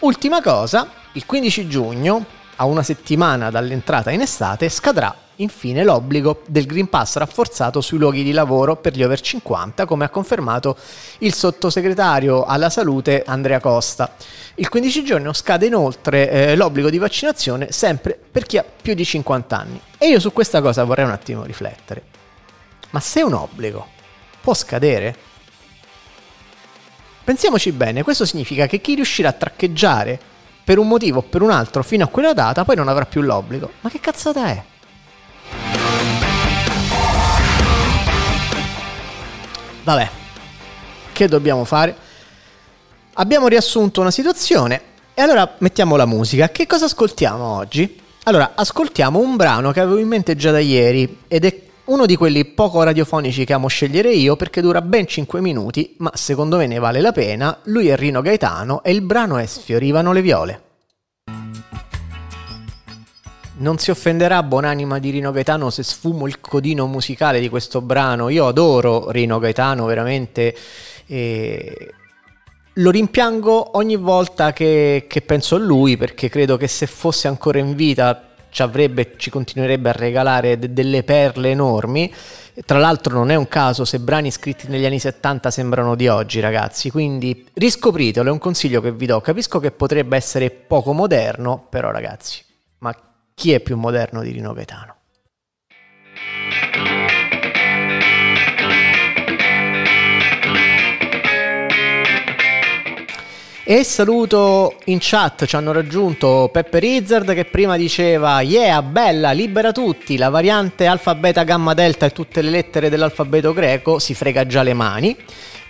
Ultima 0.00 0.42
cosa, 0.42 0.88
il 1.12 1.26
15 1.26 1.68
giugno, 1.68 2.24
a 2.56 2.64
una 2.64 2.82
settimana 2.82 3.50
dall'entrata 3.50 4.10
in 4.10 4.20
estate, 4.20 4.68
scadrà 4.68 5.14
infine 5.36 5.84
l'obbligo 5.84 6.42
del 6.46 6.66
Green 6.66 6.88
Pass 6.88 7.16
rafforzato 7.16 7.80
sui 7.80 7.98
luoghi 7.98 8.22
di 8.22 8.32
lavoro 8.32 8.76
per 8.76 8.94
gli 8.94 9.02
over 9.02 9.20
50, 9.20 9.84
come 9.84 10.04
ha 10.04 10.08
confermato 10.08 10.76
il 11.18 11.34
sottosegretario 11.34 12.44
alla 12.44 12.70
salute 12.70 13.22
Andrea 13.26 13.60
Costa. 13.60 14.14
Il 14.54 14.68
15 14.68 15.04
giugno 15.04 15.32
scade 15.32 15.66
inoltre 15.66 16.30
eh, 16.30 16.56
l'obbligo 16.56 16.90
di 16.90 16.98
vaccinazione 16.98 17.72
sempre 17.72 18.18
per 18.30 18.44
chi 18.44 18.58
ha 18.58 18.64
più 18.64 18.94
di 18.94 19.04
50 19.04 19.58
anni. 19.58 19.80
E 19.98 20.08
io 20.08 20.20
su 20.20 20.32
questa 20.32 20.60
cosa 20.60 20.84
vorrei 20.84 21.04
un 21.04 21.10
attimo 21.10 21.44
riflettere. 21.44 22.02
Ma 22.90 23.00
se 23.00 23.22
un 23.22 23.34
obbligo 23.34 23.86
può 24.40 24.54
scadere? 24.54 25.16
Pensiamoci 27.24 27.72
bene, 27.72 28.04
questo 28.04 28.24
significa 28.24 28.66
che 28.66 28.80
chi 28.80 28.94
riuscirà 28.94 29.30
a 29.30 29.32
traccheggiare 29.32 30.18
per 30.62 30.78
un 30.78 30.86
motivo 30.86 31.18
o 31.18 31.22
per 31.22 31.42
un 31.42 31.50
altro 31.50 31.82
fino 31.82 32.04
a 32.04 32.08
quella 32.08 32.32
data 32.32 32.64
poi 32.64 32.76
non 32.76 32.88
avrà 32.88 33.04
più 33.04 33.20
l'obbligo. 33.20 33.72
Ma 33.80 33.90
che 33.90 34.00
cazzata 34.00 34.46
è? 34.46 34.62
Vabbè, 39.86 40.10
che 41.12 41.28
dobbiamo 41.28 41.64
fare? 41.64 41.94
Abbiamo 43.14 43.46
riassunto 43.46 44.00
una 44.00 44.10
situazione 44.10 44.82
e 45.14 45.22
allora 45.22 45.54
mettiamo 45.58 45.94
la 45.94 46.06
musica. 46.06 46.48
Che 46.48 46.66
cosa 46.66 46.86
ascoltiamo 46.86 47.44
oggi? 47.44 48.00
Allora, 48.24 48.52
ascoltiamo 48.56 49.20
un 49.20 49.36
brano 49.36 49.70
che 49.70 49.78
avevo 49.78 49.98
in 49.98 50.08
mente 50.08 50.34
già 50.34 50.50
da 50.50 50.58
ieri 50.58 51.20
ed 51.28 51.44
è 51.44 51.62
uno 51.84 52.04
di 52.04 52.16
quelli 52.16 52.44
poco 52.46 52.82
radiofonici 52.82 53.44
che 53.44 53.52
amo 53.52 53.68
scegliere 53.68 54.10
io 54.10 54.34
perché 54.34 54.60
dura 54.60 54.82
ben 54.82 55.06
5 55.06 55.40
minuti, 55.40 55.94
ma 55.98 56.10
secondo 56.14 56.56
me 56.56 56.66
ne 56.66 56.80
vale 56.80 57.00
la 57.00 57.12
pena. 57.12 57.60
Lui 57.66 57.86
è 57.86 57.96
Rino 57.96 58.22
Gaetano 58.22 58.82
e 58.82 58.90
il 58.90 59.02
brano 59.02 59.38
è 59.38 59.46
Sfiorivano 59.46 60.12
le 60.12 60.20
viole. 60.20 60.65
Non 63.58 63.78
si 63.78 63.90
offenderà 63.90 64.42
buonanima 64.42 64.98
di 64.98 65.08
Rino 65.08 65.32
Gaetano 65.32 65.70
se 65.70 65.82
sfumo 65.82 66.26
il 66.26 66.40
codino 66.40 66.86
musicale 66.86 67.40
di 67.40 67.48
questo 67.48 67.80
brano. 67.80 68.28
Io 68.28 68.46
adoro 68.46 69.10
Rino 69.10 69.38
Gaetano, 69.38 69.86
veramente. 69.86 70.54
E 71.06 71.94
lo 72.74 72.90
rimpiango 72.90 73.78
ogni 73.78 73.96
volta 73.96 74.52
che, 74.52 75.06
che, 75.08 75.22
penso 75.22 75.54
a 75.54 75.58
lui 75.58 75.96
perché 75.96 76.28
credo 76.28 76.58
che 76.58 76.68
se 76.68 76.86
fosse 76.86 77.28
ancora 77.28 77.58
in 77.58 77.74
vita 77.74 78.28
ci, 78.50 78.60
avrebbe, 78.60 79.14
ci 79.16 79.30
continuerebbe 79.30 79.88
a 79.88 79.92
regalare 79.92 80.58
de- 80.58 80.74
delle 80.74 81.02
perle 81.02 81.48
enormi. 81.48 82.12
Tra 82.66 82.78
l'altro 82.78 83.14
non 83.14 83.30
è 83.30 83.36
un 83.36 83.48
caso 83.48 83.86
se 83.86 83.98
brani 84.00 84.30
scritti 84.30 84.68
negli 84.68 84.84
anni 84.84 84.98
70 84.98 85.50
sembrano 85.50 85.94
di 85.94 86.08
oggi, 86.08 86.40
ragazzi, 86.40 86.90
quindi 86.90 87.46
riscopritelo, 87.54 88.28
è 88.28 88.32
un 88.32 88.38
consiglio 88.38 88.82
che 88.82 88.92
vi 88.92 89.06
do. 89.06 89.18
Capisco 89.22 89.60
che 89.60 89.70
potrebbe 89.70 90.14
essere 90.14 90.50
poco 90.50 90.92
moderno, 90.92 91.66
però 91.70 91.90
ragazzi, 91.90 92.42
ma 92.80 92.94
chi 93.36 93.52
è 93.52 93.60
più 93.60 93.76
moderno 93.76 94.22
di 94.22 94.30
Rino 94.30 94.54
Gaetano? 94.54 94.94
E 103.62 103.84
saluto 103.84 104.76
in 104.84 104.96
chat, 105.00 105.44
ci 105.44 105.54
hanno 105.54 105.72
raggiunto 105.72 106.48
Peppe 106.50 106.78
Rizzard 106.78 107.34
che 107.34 107.44
prima 107.44 107.76
diceva 107.76 108.40
Yeah, 108.40 108.80
bella, 108.80 109.32
libera 109.32 109.70
tutti, 109.70 110.16
la 110.16 110.30
variante 110.30 110.86
alfa, 110.86 111.14
beta, 111.14 111.42
gamma, 111.42 111.74
delta 111.74 112.06
e 112.06 112.12
tutte 112.12 112.40
le 112.40 112.48
lettere 112.48 112.88
dell'alfabeto 112.88 113.52
greco 113.52 113.98
si 113.98 114.14
frega 114.14 114.46
già 114.46 114.62
le 114.62 114.72
mani 114.72 115.14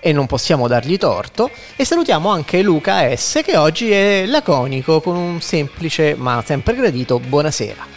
e 0.01 0.13
non 0.13 0.27
possiamo 0.27 0.69
dargli 0.69 0.99
torto. 0.99 1.51
E 1.77 1.85
salutiamo 1.85 2.29
anche 2.29 2.63
Luca 2.63 3.15
S 3.17 3.41
che 3.45 3.57
oggi 3.57 3.91
è 3.91 4.25
laconico 4.27 5.01
con 5.01 5.17
un 5.17 5.41
semplice 5.41 6.15
ma 6.15 6.43
sempre 6.45 6.75
gradito 6.75 7.19
buonasera. 7.19 7.95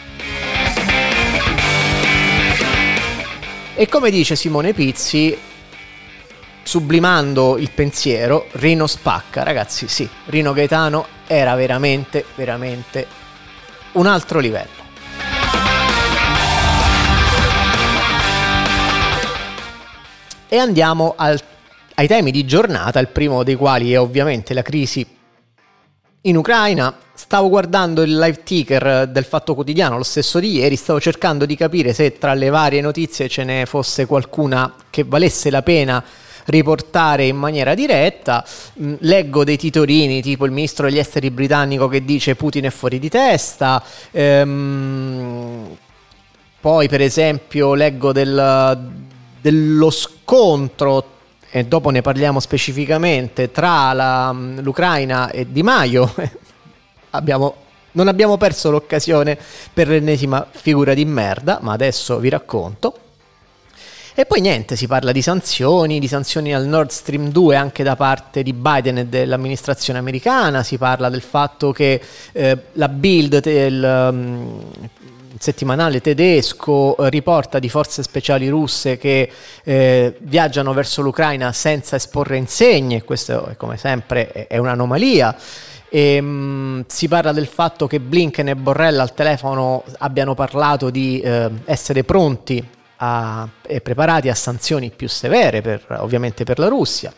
E 3.74 3.88
come 3.88 4.10
dice 4.10 4.36
Simone 4.36 4.74
Pizzi, 4.74 5.34
sublimando 6.62 7.56
il 7.56 7.70
pensiero, 7.70 8.46
Rino 8.52 8.86
spacca, 8.86 9.42
ragazzi, 9.42 9.88
sì, 9.88 10.06
Rino 10.26 10.52
Gaetano 10.52 11.06
era 11.26 11.54
veramente, 11.54 12.26
veramente 12.34 13.06
un 13.92 14.06
altro 14.06 14.38
livello. 14.38 14.88
E 20.46 20.58
andiamo 20.58 21.14
al 21.16 21.40
ai 22.00 22.06
temi 22.06 22.30
di 22.30 22.46
giornata, 22.46 22.98
il 22.98 23.08
primo 23.08 23.42
dei 23.42 23.56
quali 23.56 23.92
è 23.92 24.00
ovviamente 24.00 24.54
la 24.54 24.62
crisi 24.62 25.06
in 26.22 26.36
Ucraina. 26.36 26.96
Stavo 27.12 27.50
guardando 27.50 28.00
il 28.00 28.18
live 28.18 28.42
ticker 28.42 29.06
del 29.06 29.24
Fatto 29.24 29.54
Quotidiano 29.54 29.98
lo 29.98 30.02
stesso 30.02 30.38
di 30.38 30.52
ieri, 30.52 30.76
stavo 30.76 30.98
cercando 30.98 31.44
di 31.44 31.54
capire 31.56 31.92
se 31.92 32.16
tra 32.16 32.32
le 32.32 32.48
varie 32.48 32.80
notizie 32.80 33.28
ce 33.28 33.44
ne 33.44 33.66
fosse 33.66 34.06
qualcuna 34.06 34.74
che 34.88 35.04
valesse 35.04 35.50
la 35.50 35.60
pena 35.60 36.02
riportare 36.46 37.26
in 37.26 37.36
maniera 37.36 37.74
diretta. 37.74 38.46
Mm, 38.80 38.94
leggo 39.00 39.44
dei 39.44 39.58
titolini 39.58 40.22
tipo 40.22 40.46
il 40.46 40.52
ministro 40.52 40.86
degli 40.86 40.98
esteri 40.98 41.30
britannico 41.30 41.86
che 41.86 42.02
dice 42.02 42.34
Putin 42.34 42.64
è 42.64 42.70
fuori 42.70 42.98
di 42.98 43.10
testa. 43.10 43.82
Ehm, 44.10 45.76
poi 46.62 46.88
per 46.88 47.02
esempio 47.02 47.74
leggo 47.74 48.12
del, 48.12 48.90
dello 49.38 49.90
scontro 49.90 51.18
e 51.50 51.64
dopo 51.64 51.90
ne 51.90 52.00
parliamo 52.00 52.38
specificamente, 52.38 53.50
tra 53.50 53.92
la, 53.92 54.30
l'Ucraina 54.32 55.30
e 55.30 55.50
Di 55.50 55.62
Maio, 55.62 56.14
abbiamo, 57.10 57.54
non 57.92 58.06
abbiamo 58.06 58.36
perso 58.36 58.70
l'occasione 58.70 59.36
per 59.72 59.88
l'ennesima 59.88 60.46
figura 60.48 60.94
di 60.94 61.04
merda, 61.04 61.58
ma 61.60 61.72
adesso 61.72 62.18
vi 62.18 62.28
racconto. 62.28 62.94
E 64.14 64.26
poi 64.26 64.40
niente, 64.40 64.76
si 64.76 64.86
parla 64.86 65.12
di 65.12 65.22
sanzioni, 65.22 65.98
di 65.98 66.06
sanzioni 66.06 66.54
al 66.54 66.66
Nord 66.66 66.90
Stream 66.90 67.30
2 67.30 67.56
anche 67.56 67.82
da 67.82 67.96
parte 67.96 68.42
di 68.42 68.52
Biden 68.52 68.98
e 68.98 69.06
dell'amministrazione 69.06 69.98
americana, 69.98 70.62
si 70.62 70.78
parla 70.78 71.08
del 71.08 71.22
fatto 71.22 71.72
che 71.72 72.00
eh, 72.32 72.58
la 72.72 72.88
build, 72.88 73.44
il, 73.46 74.08
um, 74.12 74.70
settimanale 75.40 76.02
tedesco 76.02 76.98
eh, 76.98 77.08
riporta 77.08 77.58
di 77.58 77.70
forze 77.70 78.02
speciali 78.02 78.50
russe 78.50 78.98
che 78.98 79.30
eh, 79.64 80.14
viaggiano 80.20 80.74
verso 80.74 81.00
l'Ucraina 81.00 81.50
senza 81.52 81.96
esporre 81.96 82.36
insegne, 82.36 83.02
questo 83.04 83.54
come 83.56 83.78
sempre 83.78 84.30
è, 84.30 84.46
è 84.48 84.58
un'anomalia. 84.58 85.34
E, 85.88 86.16
ehm, 86.16 86.26
mh, 86.26 86.84
si 86.88 87.08
parla 87.08 87.32
del 87.32 87.46
fatto 87.46 87.86
che 87.86 88.00
Blinken 88.00 88.48
e 88.48 88.54
Borrell 88.54 88.98
al 88.98 89.14
telefono 89.14 89.82
abbiano 89.98 90.34
parlato 90.34 90.90
di 90.90 91.20
eh, 91.20 91.48
essere 91.64 92.04
pronti 92.04 92.78
a, 93.02 93.48
e 93.62 93.80
preparati 93.80 94.28
a 94.28 94.34
sanzioni 94.34 94.90
più 94.94 95.08
severe, 95.08 95.62
per, 95.62 95.84
ovviamente 96.00 96.44
per 96.44 96.58
la 96.58 96.68
Russia. 96.68 97.12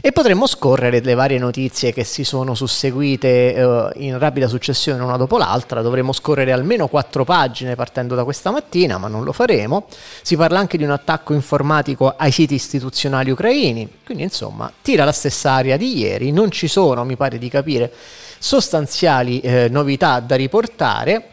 E 0.00 0.12
potremmo 0.12 0.46
scorrere 0.46 1.00
le 1.00 1.14
varie 1.14 1.38
notizie 1.38 1.92
che 1.92 2.04
si 2.04 2.22
sono 2.22 2.54
susseguite 2.54 3.54
eh, 3.54 3.90
in 3.96 4.18
rapida 4.18 4.46
successione 4.46 5.02
una 5.02 5.16
dopo 5.16 5.36
l'altra. 5.36 5.82
Dovremmo 5.82 6.12
scorrere 6.12 6.52
almeno 6.52 6.86
quattro 6.86 7.24
pagine 7.24 7.74
partendo 7.74 8.14
da 8.14 8.22
questa 8.22 8.50
mattina, 8.50 8.98
ma 8.98 9.08
non 9.08 9.24
lo 9.24 9.32
faremo. 9.32 9.86
Si 10.22 10.36
parla 10.36 10.60
anche 10.60 10.76
di 10.76 10.84
un 10.84 10.90
attacco 10.90 11.32
informatico 11.32 12.14
ai 12.16 12.30
siti 12.30 12.54
istituzionali 12.54 13.30
ucraini. 13.30 13.98
Quindi, 14.04 14.22
insomma, 14.22 14.70
tira 14.80 15.04
la 15.04 15.12
stessa 15.12 15.52
aria 15.52 15.76
di 15.76 15.98
ieri. 15.98 16.30
Non 16.30 16.50
ci 16.50 16.68
sono, 16.68 17.04
mi 17.04 17.16
pare 17.16 17.38
di 17.38 17.48
capire, 17.48 17.92
sostanziali 18.38 19.40
eh, 19.40 19.68
novità 19.68 20.20
da 20.20 20.36
riportare. 20.36 21.30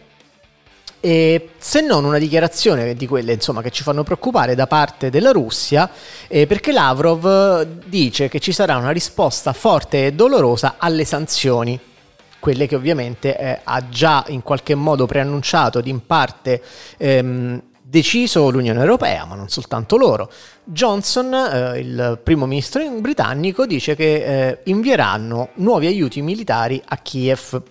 E 1.06 1.50
se 1.58 1.82
non 1.82 2.06
una 2.06 2.18
dichiarazione 2.18 2.94
di 2.94 3.08
quelle 3.08 3.34
insomma, 3.34 3.62
che 3.62 3.72
ci 3.72 3.84
fanno 3.84 4.04
preoccupare 4.04 4.56
da 4.56 4.68
parte 4.68 5.10
della 5.10 5.32
Russia, 5.32 5.90
eh, 6.30 6.48
perché 6.48 6.72
Lavrov 6.72 7.64
dice 7.88 8.30
che 8.30 8.40
ci 8.40 8.54
sarà 8.54 8.78
una 8.78 8.92
risposta 8.92 9.52
forte 9.52 10.06
e 10.06 10.14
dolorosa 10.14 10.76
alle 10.78 11.04
sanzioni, 11.04 11.78
quelle 12.40 12.68
che 12.68 12.76
ovviamente 12.76 13.38
eh, 13.38 13.60
ha 13.62 13.90
già 13.90 14.24
in 14.30 14.44
qualche 14.44 14.76
modo 14.76 15.06
preannunciato 15.06 15.80
ed 15.80 15.88
in 15.88 16.06
parte 16.06 16.64
ehm, 16.96 17.62
deciso 17.82 18.50
l'Unione 18.50 18.80
Europea, 18.80 19.26
ma 19.26 19.36
non 19.36 19.50
soltanto 19.50 19.98
loro. 19.98 20.32
Johnson, 20.64 21.34
eh, 21.34 21.80
il 21.80 22.20
primo 22.24 22.46
ministro 22.46 22.82
britannico, 22.90 23.66
dice 23.66 23.94
che 23.94 24.24
eh, 24.24 24.60
invieranno 24.64 25.50
nuovi 25.56 25.88
aiuti 25.88 26.22
militari 26.22 26.82
a 26.86 26.96
Kiev. 26.96 27.62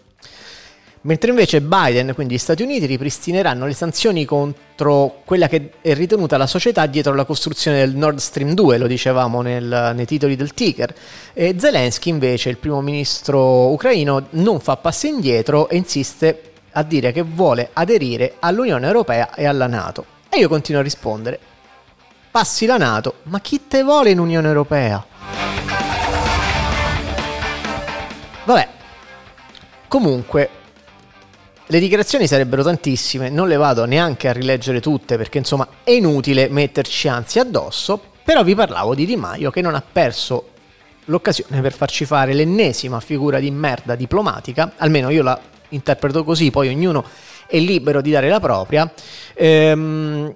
Mentre 1.05 1.31
invece 1.31 1.61
Biden, 1.61 2.13
quindi 2.15 2.35
gli 2.35 2.39
Stati 2.39 2.63
Uniti, 2.63 2.87
ripristineranno 2.87 3.67
le 3.67 3.73
sanzioni 3.73 4.25
contro 4.25 5.23
quella 5.25 5.49
che 5.49 5.73
è 5.81 5.95
ritenuta 5.95 6.37
la 6.37 6.47
società 6.47 6.87
dietro 6.87 7.13
la 7.15 7.25
costruzione 7.25 7.79
del 7.79 7.97
Nord 7.97 8.19
Stream 8.19 8.55
2, 8.55 8.79
lo 8.79 8.87
dicevamo 8.87 9.43
nel, 9.43 9.93
nei 9.97 10.07
titoli 10.07 10.37
del 10.37 10.55
ticker. 10.55 10.95
E 11.33 11.57
Zelensky 11.59 12.09
invece, 12.09 12.51
il 12.51 12.57
primo 12.57 12.81
ministro 12.81 13.73
ucraino, 13.73 14.27
non 14.31 14.61
fa 14.61 14.77
passi 14.77 15.09
indietro 15.09 15.69
e 15.69 15.77
insiste 15.77 16.53
a 16.71 16.85
dire 16.85 17.11
che 17.11 17.23
vuole 17.23 17.71
aderire 17.73 18.35
all'Unione 18.39 18.87
Europea 18.87 19.35
e 19.35 19.45
alla 19.45 19.67
Nato. 19.67 20.05
E 20.29 20.39
io 20.39 20.49
continuo 20.49 20.83
a 20.83 20.85
rispondere, 20.85 21.37
passi 22.31 22.65
la 22.65 22.77
Nato, 22.77 23.15
ma 23.25 23.41
chi 23.41 23.67
te 23.67 23.83
vuole 23.83 24.11
in 24.11 24.21
Unione 24.21 24.47
Europea? 24.47 25.05
Vabbè, 28.45 28.69
comunque 29.89 30.61
le 31.67 31.79
dichiarazioni 31.79 32.27
sarebbero 32.27 32.63
tantissime, 32.63 33.29
non 33.29 33.49
le 33.49 33.57
vado 33.57 33.85
neanche 33.85 34.29
a 34.29 34.33
rileggere 34.33 34.81
tutte 34.81 35.17
perché 35.17 35.39
insomma 35.39 35.67
è 35.85 35.91
inutile 35.91 36.49
metterci 36.49 37.09
ansia 37.09 37.43
addosso, 37.43 38.01
però 38.23 38.43
vi 38.43 38.55
parlavo 38.55 38.95
di 38.95 39.07
Di 39.07 39.17
Maio 39.17 39.51
che 39.51 39.61
non 39.61 39.75
ha 39.75 39.83
perso 39.83 40.49
l'occasione 41.07 41.61
per 41.61 41.73
farci 41.73 42.05
fare 42.05 42.33
l'ennesima 42.33 43.01
figura 43.01 43.39
di 43.39 43.51
merda 43.51 43.95
diplomatica, 43.95 44.73
almeno 44.77 45.11
io 45.11 45.23
la 45.23 45.41
interpreto 45.73 46.25
così, 46.25 46.51
poi 46.51 46.69
ognuno 46.69 47.05
è 47.47 47.59
libero 47.59 48.01
di 48.01 48.11
dare 48.11 48.29
la 48.29 48.41
propria. 48.41 48.91
Ehm, 49.35 50.35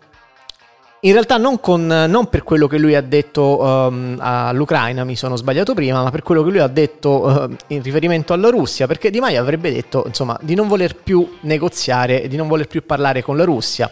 in 1.07 1.13
realtà 1.13 1.37
non, 1.37 1.61
con, 1.61 1.87
non, 1.87 2.29
per 2.29 2.43
quello 2.43 2.67
che 2.67 2.79
lui 2.79 2.97
ha 2.97 3.01
detto 3.01 3.61
um, 3.61 4.17
all'Ucraina, 4.21 5.05
mi 5.05 5.15
sono 5.15 5.37
sbagliato 5.37 5.73
prima, 5.73 6.03
ma 6.03 6.11
per 6.11 6.23
quello 6.23 6.43
che 6.43 6.51
lui 6.51 6.59
ha 6.59 6.67
detto 6.67 7.11
uh, 7.11 7.57
in 7.69 7.81
riferimento 7.81 8.33
alla 8.33 8.51
Russia, 8.51 8.89
perché 8.89 9.11
Di 9.11 9.21
Maio 9.21 9.41
avrebbe 9.41 9.73
detto 9.73 10.03
insomma, 10.05 10.37
di 10.43 10.57
non 10.57 10.67
voler 10.67 10.97
più 10.97 11.37
negoziare, 11.43 12.27
di 12.27 12.35
non 12.35 12.49
voler 12.49 12.67
più 12.67 12.85
parlare 12.85 13.23
con 13.23 13.37
la 13.37 13.45
Russia. 13.45 13.89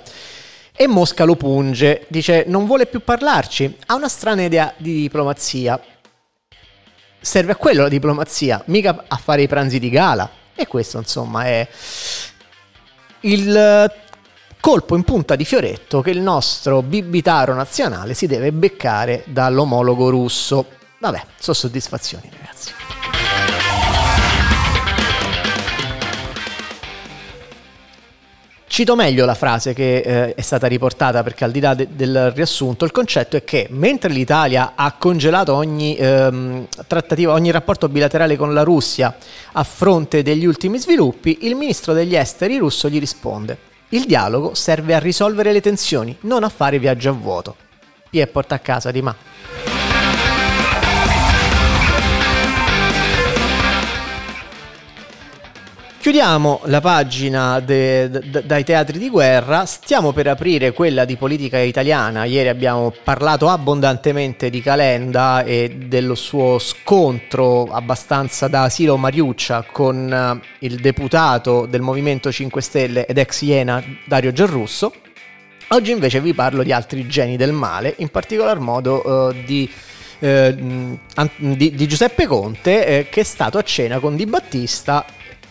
E 0.77 0.89
Mosca 0.89 1.23
lo 1.23 1.37
punge, 1.37 2.05
dice 2.09 2.47
non 2.49 2.67
vuole 2.67 2.87
più 2.87 3.01
parlarci, 3.05 3.77
ha 3.87 3.95
una 3.95 4.09
strana 4.09 4.43
idea 4.43 4.75
di 4.77 5.03
diplomazia. 5.03 5.81
Serve 7.21 7.53
a 7.53 7.57
quello 7.57 7.83
la 7.83 7.89
diplomazia, 7.89 8.61
mica 8.67 9.05
a 9.07 9.17
fare 9.17 9.43
i 9.43 9.47
pranzi 9.47 9.79
di 9.79 9.89
gala. 9.89 10.29
E 10.57 10.67
questo 10.67 10.99
insomma 10.99 11.45
è 11.45 11.69
il 13.21 13.93
colpo 14.65 14.97
in 14.97 15.03
punta 15.03 15.37
di 15.37 15.45
fioretto 15.45 16.01
che 16.01 16.09
il 16.09 16.23
nostro 16.23 16.81
bibitaro 16.81 17.53
nazionale 17.53 18.15
si 18.15 18.27
deve 18.27 18.51
beccare 18.51 19.23
dall'omologo 19.27 20.09
russo. 20.09 20.65
Vabbè, 21.01 21.23
sono 21.39 21.55
soddisfazioni 21.55 22.31
ragazzi. 22.33 22.73
Cito 28.67 28.97
meglio 28.97 29.27
la 29.27 29.35
frase 29.35 29.75
che 29.75 29.99
eh, 29.99 30.35
è 30.35 30.41
stata 30.41 30.67
riportata 30.67 31.23
perché 31.23 31.45
al 31.45 31.51
di 31.51 31.61
là 31.61 31.75
de- 31.75 31.89
del 31.93 32.31
riassunto 32.31 32.87
il 32.87 32.91
concetto 32.91 33.37
è 33.37 33.45
che 33.45 33.67
mentre 33.69 34.09
l'Italia 34.09 34.73
ha 34.77 34.93
congelato 34.93 35.53
ogni 35.53 35.95
ehm, 35.95 36.69
trattativa, 36.87 37.35
ogni 37.35 37.51
rapporto 37.51 37.91
bilaterale 37.91 38.37
con 38.37 38.55
la 38.55 38.63
Russia 38.63 39.15
a 39.53 39.63
fronte 39.63 40.23
degli 40.23 40.47
ultimi 40.47 40.79
sviluppi, 40.79 41.41
il 41.43 41.55
ministro 41.55 41.93
degli 41.93 42.17
esteri 42.17 42.57
russo 42.57 42.89
gli 42.89 42.99
risponde 42.99 43.73
il 43.95 44.07
dialogo 44.07 44.55
serve 44.55 44.95
a 44.95 44.99
risolvere 44.99 45.53
le 45.53 45.61
tensioni, 45.61 46.17
non 46.23 46.43
a 46.43 46.49
fare 46.49 46.81
viaggio 46.81 47.11
a 47.11 47.13
vuoto. 47.13 47.57
Pie 48.11 48.27
porta 48.27 48.57
a 48.57 48.59
casa 48.59 48.91
di 48.91 49.01
ma. 49.01 49.74
Chiudiamo 56.05 56.61
la 56.65 56.83
pagina 56.83 57.61
de, 57.61 58.11
de, 58.11 58.45
dai 58.45 58.63
teatri 58.63 58.99
di 58.99 59.09
guerra, 59.09 59.65
stiamo 59.65 60.13
per 60.13 60.27
aprire 60.27 60.75
quella 60.75 61.07
di 61.07 61.17
politica 61.17 61.59
italiana. 61.59 62.25
Ieri 62.25 62.51
abbiamo 62.51 62.93
parlato 63.03 63.49
abbondantemente 63.49 64.51
di 64.51 64.61
Calenda 64.61 65.45
e 65.45 65.77
dello 65.87 66.15
suo 66.15 66.59
scontro 66.59 67.65
abbastanza 67.73 68.49
da 68.49 68.65
asilo 68.65 68.99
Mariuccia 68.99 69.65
con 69.73 70.41
uh, 70.43 70.47
il 70.59 70.75
deputato 70.75 71.65
del 71.65 71.81
Movimento 71.81 72.31
5 72.31 72.61
Stelle 72.61 73.07
ed 73.07 73.17
ex 73.17 73.41
Iena 73.41 73.83
Dario 74.05 74.31
Giarrusso. 74.33 74.93
Oggi 75.69 75.91
invece 75.91 76.21
vi 76.21 76.35
parlo 76.35 76.63
di 76.63 76.71
altri 76.71 77.07
geni 77.09 77.39
del 77.39 77.53
male, 77.53 77.95
in 77.97 78.11
particolar 78.11 78.59
modo 78.59 79.31
uh, 79.31 79.35
di 79.47 79.71
eh, 80.21 80.55
di, 80.55 81.75
di, 81.75 81.89
Giuseppe 81.89 82.27
Conte 82.27 82.87
eh, 82.87 83.09
che 83.11 83.21
è 83.21 83.25
stato 83.25 83.59
a 83.59 83.63
cena 83.63 83.99
con 83.99 84.17
Di 84.17 84.27
Battista 84.27 85.05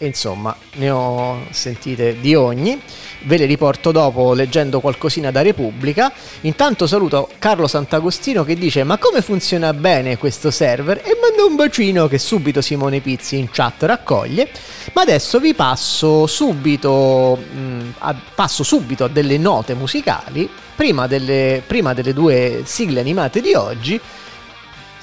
insomma 0.06 0.56
ne 0.74 0.89
ho 0.89 1.46
sentite 1.52 2.20
di 2.20 2.36
ogni. 2.36 2.80
Ve 3.26 3.38
le 3.38 3.46
riporto 3.46 3.92
dopo 3.92 4.34
leggendo 4.34 4.80
qualcosina 4.80 5.32
da 5.32 5.42
Repubblica. 5.42 6.12
Intanto 6.42 6.88
saluto 6.88 7.30
Carlo 7.39 7.68
Sant'Agostino 7.68 8.44
che 8.44 8.56
dice 8.56 8.84
ma 8.84 8.98
come 8.98 9.22
funziona 9.22 9.74
bene 9.74 10.18
questo 10.18 10.52
server 10.52 10.98
e 10.98 11.18
manda 11.22 11.46
un 11.46 11.56
bacino 11.56 12.08
che 12.08 12.18
subito 12.18 12.62
Simone 12.62 13.00
Pizzi 13.00 13.38
in 13.38 13.50
chat 13.50 13.84
raccoglie. 13.84 14.50
Ma 14.94 15.02
adesso 15.02 15.39
vi 15.39 15.54
passo 15.54 16.28
subito, 16.28 17.38
mh, 17.38 17.60
mm, 17.60 17.89
a, 18.00 18.16
passo 18.36 18.63
subito 18.63 19.06
a 19.06 19.08
delle 19.08 19.38
note 19.38 19.74
musicali 19.74 20.50
prima 20.76 21.08
delle, 21.08 21.62
prima 21.66 21.94
delle 21.94 22.13
due 22.13 22.63
sigle 22.66 23.00
animate 23.00 23.42
di 23.42 23.54
oggi 23.54 24.00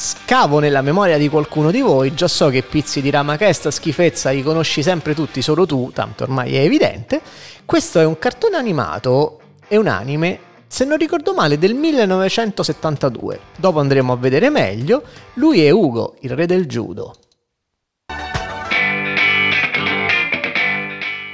scavo 0.03 0.61
nella 0.61 0.81
memoria 0.81 1.19
di 1.19 1.29
qualcuno 1.29 1.71
di 1.71 1.83
voi, 1.83 2.15
già 2.15 2.27
so 2.27 2.49
che 2.49 2.63
pizzi 2.63 3.03
dirà 3.03 3.23
ma 3.23 3.37
che 3.37 3.53
sta 3.53 3.71
schifezza, 3.71 4.31
li 4.31 4.43
conosci 4.43 4.83
sempre 4.83 5.13
tutti, 5.15 5.43
solo 5.43 5.67
tu, 5.67 5.91
tanto 5.93 6.23
ormai 6.23 6.57
è 6.57 6.61
evidente. 6.61 7.21
Questo 7.67 8.01
è 8.01 8.07
un 8.07 8.19
cartone 8.19 8.57
animato, 8.57 9.41
è 9.69 9.77
un 9.77 9.89
anime, 9.89 10.39
se 10.67 10.87
non 10.87 10.97
ricordo 10.97 11.35
male, 11.35 11.59
del 11.59 11.75
1972. 11.75 13.41
Dopo 13.59 13.79
andremo 13.79 14.15
a 14.15 14.17
vedere 14.17 14.49
meglio. 14.49 15.03
Lui 15.35 15.63
è 15.63 15.69
Ugo, 15.69 16.17
il 16.21 16.31
re 16.31 16.47
del 16.47 16.65
judo. 16.65 17.15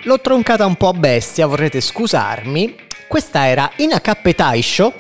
L'ho 0.03 0.21
troncata 0.21 0.67
un 0.67 0.75
po' 0.75 0.89
a 0.89 0.93
bestia, 0.93 1.47
vorrete 1.47 1.81
scusarmi. 1.81 2.75
Questa 3.07 3.47
era 3.47 3.71
Inakappe 3.77 4.35
Taisho, 4.35 4.93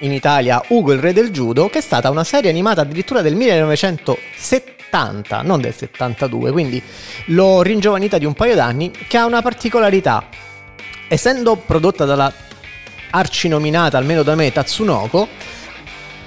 in 0.00 0.12
Italia 0.12 0.62
Ugo 0.68 0.92
il 0.92 1.00
re 1.00 1.12
del 1.12 1.30
judo, 1.30 1.68
che 1.68 1.78
è 1.78 1.82
stata 1.82 2.10
una 2.10 2.24
serie 2.24 2.50
animata 2.50 2.82
addirittura 2.82 3.22
del 3.22 3.34
1970, 3.34 5.42
non 5.42 5.60
del 5.60 5.74
72, 5.74 6.52
quindi 6.52 6.82
l'ho 7.26 7.62
ringiovanita 7.62 8.18
di 8.18 8.24
un 8.24 8.34
paio 8.34 8.54
d'anni, 8.54 8.90
che 9.06 9.16
ha 9.16 9.24
una 9.24 9.42
particolarità. 9.42 10.28
Essendo 11.08 11.56
prodotta 11.56 12.04
dalla 12.04 12.32
arcinominata, 13.10 13.96
almeno 13.96 14.22
da 14.22 14.34
me, 14.34 14.52
Tatsunoko, 14.52 15.28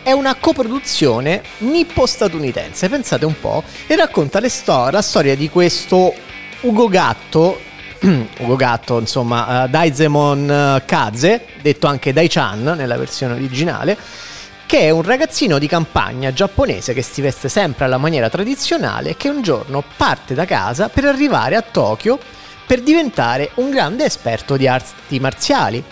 è 0.02 0.12
una 0.12 0.36
coproduzione 0.36 1.44
nippo-statunitense, 1.60 2.90
pensate 2.90 3.26
un 3.26 3.40
po', 3.40 3.64
e 3.86 3.96
racconta 3.96 4.46
sto- 4.48 4.90
la 4.90 5.02
storia 5.02 5.36
di 5.36 5.50
questo 5.50 6.14
Ugo 6.62 6.88
Gatto 6.88 7.68
Ugo 8.40 8.56
Gatto, 8.56 9.00
insomma, 9.00 9.64
uh, 9.64 9.68
Daizemon 9.68 10.82
Kaze, 10.86 11.46
detto 11.62 11.88
anche 11.88 12.14
Dai-chan 12.14 12.64
nella 12.76 12.98
versione 12.98 13.34
originale, 13.34 13.98
che 14.66 14.82
è 14.82 14.90
un 14.92 15.02
ragazzino 15.02 15.58
di 15.58 15.68
campagna 15.68 16.32
giapponese 16.32 16.94
che 16.94 17.02
si 17.02 17.22
veste 17.22 17.50
sempre 17.50 17.86
alla 17.86 17.98
maniera 17.98 18.30
tradizionale 18.30 19.10
e 19.10 19.18
che 19.18 19.28
un 19.28 19.42
giorno 19.42 19.84
parte 19.98 20.34
da 20.36 20.46
casa 20.46 20.90
per 20.90 21.06
arrivare 21.06 21.56
a 21.56 21.62
Tokyo 21.62 22.20
per 22.68 22.82
diventare 22.82 23.50
un 23.56 23.72
grande 23.72 24.06
esperto 24.06 24.56
di 24.56 24.68
arti 24.68 25.20
marziali. 25.20 25.84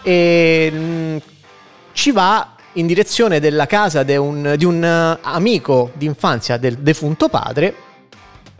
E, 0.00 0.70
mm, 0.72 1.16
ci 1.92 2.12
va 2.12 2.54
in 2.74 2.86
direzione 2.86 3.40
della 3.40 3.66
casa 3.66 4.04
de 4.04 4.16
un, 4.16 4.54
di 4.56 4.64
un 4.64 4.84
eh, 4.84 5.18
amico 5.22 5.90
d'infanzia 5.94 6.56
del 6.56 6.78
defunto 6.78 7.28
padre, 7.28 7.74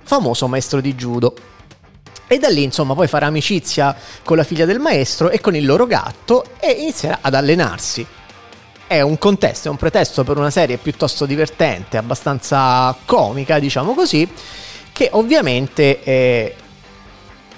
famoso 0.03 0.49
maestro 0.49 0.81
di 0.81 0.95
judo. 0.97 1.35
E 2.27 2.39
da 2.39 2.49
lì, 2.49 2.63
insomma, 2.63 2.95
poi 2.95 3.07
farà 3.07 3.27
amicizia 3.27 3.95
con 4.23 4.37
la 4.37 4.45
figlia 4.45 4.65
del 4.65 4.79
maestro 4.79 5.31
e 5.31 5.41
con 5.41 5.55
il 5.55 5.65
loro 5.65 5.87
gatto 5.87 6.45
e 6.59 6.71
inizierà 6.73 7.19
ad 7.21 7.35
allenarsi. 7.35 8.07
È 8.87 9.01
un 9.01 9.19
contesto, 9.19 9.69
è 9.69 9.71
un 9.71 9.77
pretesto 9.77 10.25
per 10.25 10.39
una 10.39 10.51
serie 10.51 10.77
piuttosto 10.77 11.27
divertente, 11.27 11.97
abbastanza 11.97 12.97
comica, 13.05 13.59
diciamo 13.59 13.95
così, 13.95 14.29
che 14.93 15.09
ovviamente 15.13 16.03
eh, 16.03 16.55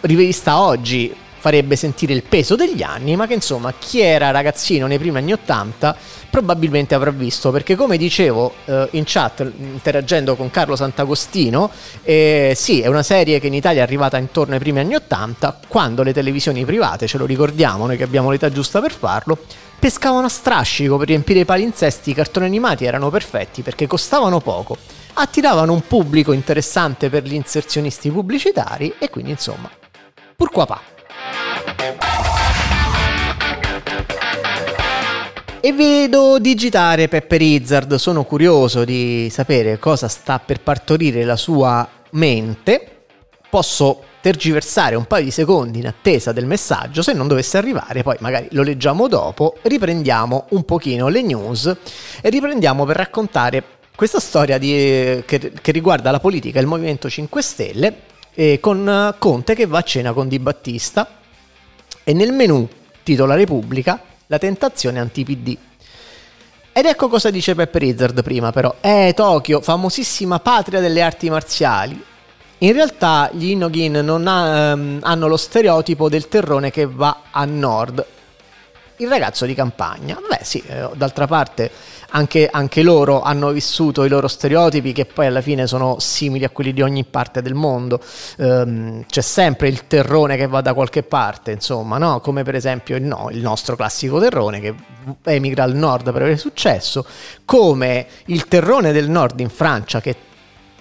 rivista 0.00 0.60
oggi 0.60 1.14
farebbe 1.46 1.76
sentire 1.76 2.12
il 2.12 2.24
peso 2.24 2.56
degli 2.56 2.82
anni, 2.82 3.14
ma 3.14 3.28
che 3.28 3.34
insomma 3.34 3.72
chi 3.78 4.00
era 4.00 4.32
ragazzino 4.32 4.88
nei 4.88 4.98
primi 4.98 5.18
anni 5.18 5.32
80 5.32 5.96
probabilmente 6.28 6.96
avrà 6.96 7.12
visto, 7.12 7.52
perché 7.52 7.76
come 7.76 7.96
dicevo 7.96 8.52
eh, 8.64 8.88
in 8.92 9.04
chat 9.06 9.48
interagendo 9.56 10.34
con 10.34 10.50
Carlo 10.50 10.74
Sant'Agostino, 10.74 11.70
eh, 12.02 12.52
sì, 12.56 12.80
è 12.80 12.88
una 12.88 13.04
serie 13.04 13.38
che 13.38 13.46
in 13.46 13.54
Italia 13.54 13.82
è 13.82 13.84
arrivata 13.84 14.18
intorno 14.18 14.54
ai 14.54 14.58
primi 14.58 14.80
anni 14.80 14.96
80, 14.96 15.60
quando 15.68 16.02
le 16.02 16.12
televisioni 16.12 16.64
private, 16.64 17.06
ce 17.06 17.16
lo 17.16 17.26
ricordiamo, 17.26 17.86
noi 17.86 17.96
che 17.96 18.02
abbiamo 18.02 18.32
l'età 18.32 18.50
giusta 18.50 18.80
per 18.80 18.90
farlo, 18.90 19.38
pescavano 19.78 20.26
a 20.26 20.30
strascico 20.30 20.96
per 20.96 21.06
riempire 21.06 21.38
i 21.38 21.44
palinsesti, 21.44 22.10
i 22.10 22.14
cartoni 22.14 22.46
animati 22.46 22.86
erano 22.86 23.08
perfetti 23.08 23.62
perché 23.62 23.86
costavano 23.86 24.40
poco, 24.40 24.76
attiravano 25.12 25.72
un 25.72 25.86
pubblico 25.86 26.32
interessante 26.32 27.08
per 27.08 27.22
gli 27.22 27.34
inserzionisti 27.34 28.10
pubblicitari 28.10 28.94
e 28.98 29.10
quindi 29.10 29.30
insomma, 29.30 29.70
pourquoi 30.34 30.66
pas? 30.66 30.94
E 35.66 35.72
vedo 35.72 36.38
digitare 36.38 37.08
Pepper 37.08 37.42
Izzard, 37.42 37.96
sono 37.96 38.22
curioso 38.22 38.84
di 38.84 39.28
sapere 39.32 39.80
cosa 39.80 40.06
sta 40.06 40.38
per 40.38 40.60
partorire 40.60 41.24
la 41.24 41.34
sua 41.34 41.88
mente. 42.10 43.06
Posso 43.50 44.02
tergiversare 44.20 44.94
un 44.94 45.06
paio 45.06 45.24
di 45.24 45.32
secondi 45.32 45.80
in 45.80 45.88
attesa 45.88 46.30
del 46.30 46.46
messaggio, 46.46 47.02
se 47.02 47.12
non 47.14 47.26
dovesse 47.26 47.58
arrivare 47.58 48.04
poi 48.04 48.16
magari 48.20 48.46
lo 48.50 48.62
leggiamo 48.62 49.08
dopo, 49.08 49.56
riprendiamo 49.62 50.46
un 50.50 50.64
pochino 50.64 51.08
le 51.08 51.22
news 51.22 51.76
e 52.20 52.30
riprendiamo 52.30 52.84
per 52.84 52.96
raccontare 52.96 53.62
questa 53.96 54.20
storia 54.20 54.58
di, 54.58 55.22
che, 55.26 55.52
che, 55.60 55.72
riguarda 55.72 56.12
la 56.12 56.20
politica 56.20 56.58
e 56.58 56.62
il 56.62 56.68
Movimento 56.68 57.10
5 57.10 57.42
Stelle 57.42 57.96
eh, 58.34 58.60
con 58.60 59.14
Conte 59.18 59.54
che 59.56 59.66
va 59.66 59.78
a 59.78 59.82
cena 59.82 60.12
con 60.12 60.28
Di 60.28 60.38
Battista 60.38 61.08
e 62.08 62.12
nel 62.12 62.30
menu 62.30 62.68
titola 63.02 63.34
Repubblica 63.34 64.00
la 64.28 64.38
tentazione 64.38 65.00
anti-PD. 65.00 65.56
Ed 66.72 66.86
ecco 66.86 67.08
cosa 67.08 67.30
dice 67.30 67.56
Pepper 67.56 67.82
Izzard 67.82 68.22
prima 68.22 68.52
però. 68.52 68.76
Eh, 68.80 69.12
Tokyo, 69.12 69.60
famosissima 69.60 70.38
patria 70.38 70.78
delle 70.78 71.02
arti 71.02 71.28
marziali. 71.28 72.00
In 72.58 72.72
realtà 72.74 73.28
gli 73.32 73.46
Inogin 73.46 73.94
non 74.04 74.28
ha, 74.28 74.72
um, 74.72 75.00
hanno 75.02 75.26
lo 75.26 75.36
stereotipo 75.36 76.08
del 76.08 76.28
terrone 76.28 76.70
che 76.70 76.86
va 76.86 77.22
a 77.32 77.44
nord. 77.44 78.06
Il 78.98 79.08
ragazzo 79.08 79.44
di 79.44 79.54
campagna. 79.54 80.18
Beh 80.28 80.40
sì, 80.42 80.62
eh, 80.66 80.88
d'altra 80.94 81.26
parte 81.26 81.70
anche, 82.10 82.48
anche, 82.50 82.82
loro 82.82 83.20
hanno 83.20 83.50
vissuto 83.50 84.04
i 84.04 84.08
loro 84.08 84.28
stereotipi 84.28 84.92
che 84.92 85.04
poi 85.04 85.26
alla 85.26 85.40
fine 85.40 85.66
sono 85.66 85.96
simili 85.98 86.44
a 86.44 86.50
quelli 86.50 86.72
di 86.72 86.80
ogni 86.80 87.04
parte 87.04 87.42
del 87.42 87.54
mondo. 87.54 88.00
Um, 88.38 89.04
c'è 89.06 89.20
sempre 89.20 89.68
il 89.68 89.86
terrone 89.86 90.36
che 90.36 90.46
va 90.46 90.60
da 90.60 90.72
qualche 90.72 91.02
parte, 91.02 91.50
insomma, 91.50 91.98
no? 91.98 92.20
come 92.20 92.42
per 92.42 92.54
esempio 92.54 92.96
il, 92.96 93.02
no, 93.02 93.28
il 93.30 93.40
nostro 93.40 93.76
classico 93.76 94.18
terrone 94.18 94.60
che 94.60 94.74
emigra 95.24 95.64
al 95.64 95.74
nord 95.74 96.04
per 96.12 96.22
avere 96.22 96.36
successo, 96.36 97.04
come 97.44 98.06
il 98.26 98.46
terrone 98.48 98.92
del 98.92 99.10
nord 99.10 99.40
in 99.40 99.50
Francia 99.50 100.00
che 100.00 100.16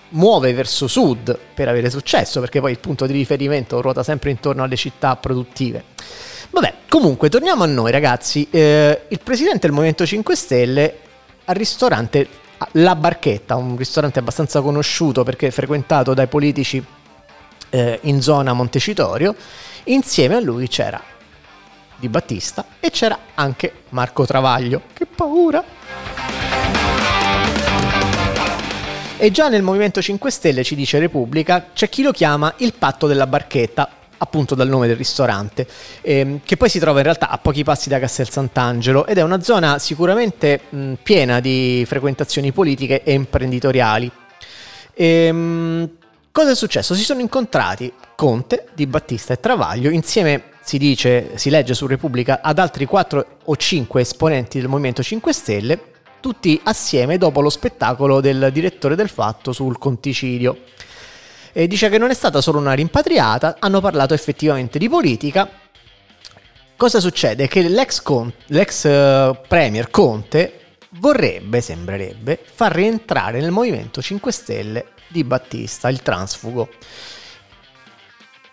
muove 0.09 0.53
verso 0.53 0.87
sud 0.87 1.37
per 1.53 1.67
avere 1.67 1.89
successo, 1.89 2.39
perché 2.39 2.61
poi 2.61 2.71
il 2.71 2.79
punto 2.79 3.05
di 3.05 3.13
riferimento 3.13 3.81
ruota 3.81 4.03
sempre 4.03 4.29
intorno 4.29 4.63
alle 4.63 4.75
città 4.75 5.15
produttive. 5.15 5.83
Vabbè, 6.55 6.73
comunque 6.87 7.27
torniamo 7.27 7.63
a 7.63 7.65
noi 7.65 7.91
ragazzi. 7.91 8.47
Eh, 8.49 9.07
il 9.09 9.19
presidente 9.21 9.59
del 9.67 9.71
Movimento 9.71 10.05
5 10.05 10.35
Stelle 10.37 10.99
al 11.43 11.55
ristorante 11.55 12.29
La 12.71 12.95
Barchetta, 12.95 13.57
un 13.57 13.75
ristorante 13.75 14.19
abbastanza 14.19 14.61
conosciuto 14.61 15.23
perché 15.23 15.51
frequentato 15.51 16.13
dai 16.13 16.27
politici 16.27 16.81
eh, 17.71 17.99
in 18.03 18.21
zona 18.21 18.53
Montecitorio. 18.53 19.35
Insieme 19.83 20.35
a 20.35 20.39
lui 20.39 20.69
c'era 20.69 21.03
Di 21.97 22.07
Battista 22.07 22.65
e 22.79 22.89
c'era 22.89 23.19
anche 23.33 23.73
Marco 23.89 24.25
Travaglio. 24.25 24.83
Che 24.93 25.05
paura! 25.05 25.61
E 29.17 29.31
già 29.31 29.49
nel 29.49 29.61
Movimento 29.61 30.01
5 30.01 30.31
Stelle, 30.31 30.63
ci 30.63 30.75
dice 30.75 30.99
Repubblica, 30.99 31.71
c'è 31.73 31.89
chi 31.89 32.01
lo 32.01 32.13
chiama 32.13 32.53
il 32.59 32.73
patto 32.75 33.07
della 33.07 33.27
barchetta, 33.27 33.89
appunto 34.17 34.55
dal 34.55 34.67
nome 34.67 34.87
del 34.87 34.95
ristorante, 34.95 35.67
ehm, 36.01 36.41
che 36.43 36.57
poi 36.57 36.69
si 36.69 36.79
trova 36.79 36.99
in 36.99 37.03
realtà 37.03 37.29
a 37.29 37.37
pochi 37.37 37.63
passi 37.63 37.89
da 37.89 37.99
Castel 37.99 38.29
Sant'Angelo 38.29 39.05
ed 39.05 39.17
è 39.17 39.21
una 39.21 39.41
zona 39.41 39.79
sicuramente 39.79 40.61
mh, 40.69 40.93
piena 41.03 41.39
di 41.39 41.83
frequentazioni 41.87 42.51
politiche 42.51 43.03
e 43.03 43.13
imprenditoriali. 43.13 44.11
Ehm, 44.93 45.89
cosa 46.31 46.51
è 46.51 46.55
successo? 46.55 46.93
Si 46.95 47.03
sono 47.03 47.21
incontrati 47.21 47.91
Conte, 48.15 48.67
Di 48.73 48.87
Battista 48.87 49.33
e 49.33 49.39
Travaglio 49.39 49.89
insieme 49.89 50.53
si 50.65 50.79
dice, 50.79 51.37
si 51.37 51.51
legge 51.51 51.75
su 51.75 51.85
Repubblica, 51.85 52.41
ad 52.41 52.57
altri 52.57 52.85
4 52.85 53.25
o 53.43 53.55
5 53.55 54.01
esponenti 54.01 54.59
del 54.59 54.67
Movimento 54.67 55.03
5 55.03 55.31
Stelle, 55.31 55.79
tutti 56.19 56.59
assieme 56.63 57.19
dopo 57.19 57.39
lo 57.39 57.51
spettacolo 57.51 58.19
del 58.19 58.49
direttore 58.51 58.95
del 58.95 59.09
fatto 59.09 59.51
sul 59.51 59.77
conticilio 59.77 60.57
e 61.57 61.67
dice 61.67 61.87
che 61.87 61.97
non 61.97 62.09
è 62.09 62.13
stata 62.13 62.41
solo 62.41 62.59
una 62.59 62.73
rimpatriata, 62.73 63.55
hanno 63.59 63.79
parlato 63.79 64.13
effettivamente 64.13 64.77
di 64.77 64.89
politica. 64.89 65.49
Cosa 66.75 66.99
succede? 66.99 67.47
Che 67.47 67.69
l'ex, 67.69 68.01
Con- 68.01 68.29
l'ex 68.47 68.83
uh, 68.83 69.37
premier 69.47 69.89
Conte 69.89 70.59
vorrebbe, 70.99 71.61
sembrerebbe, 71.61 72.37
far 72.43 72.73
rientrare 72.73 73.39
nel 73.39 73.51
Movimento 73.51 74.01
5 74.01 74.31
Stelle 74.33 74.87
di 75.07 75.23
Battista, 75.23 75.87
il 75.87 76.01
transfugo, 76.01 76.67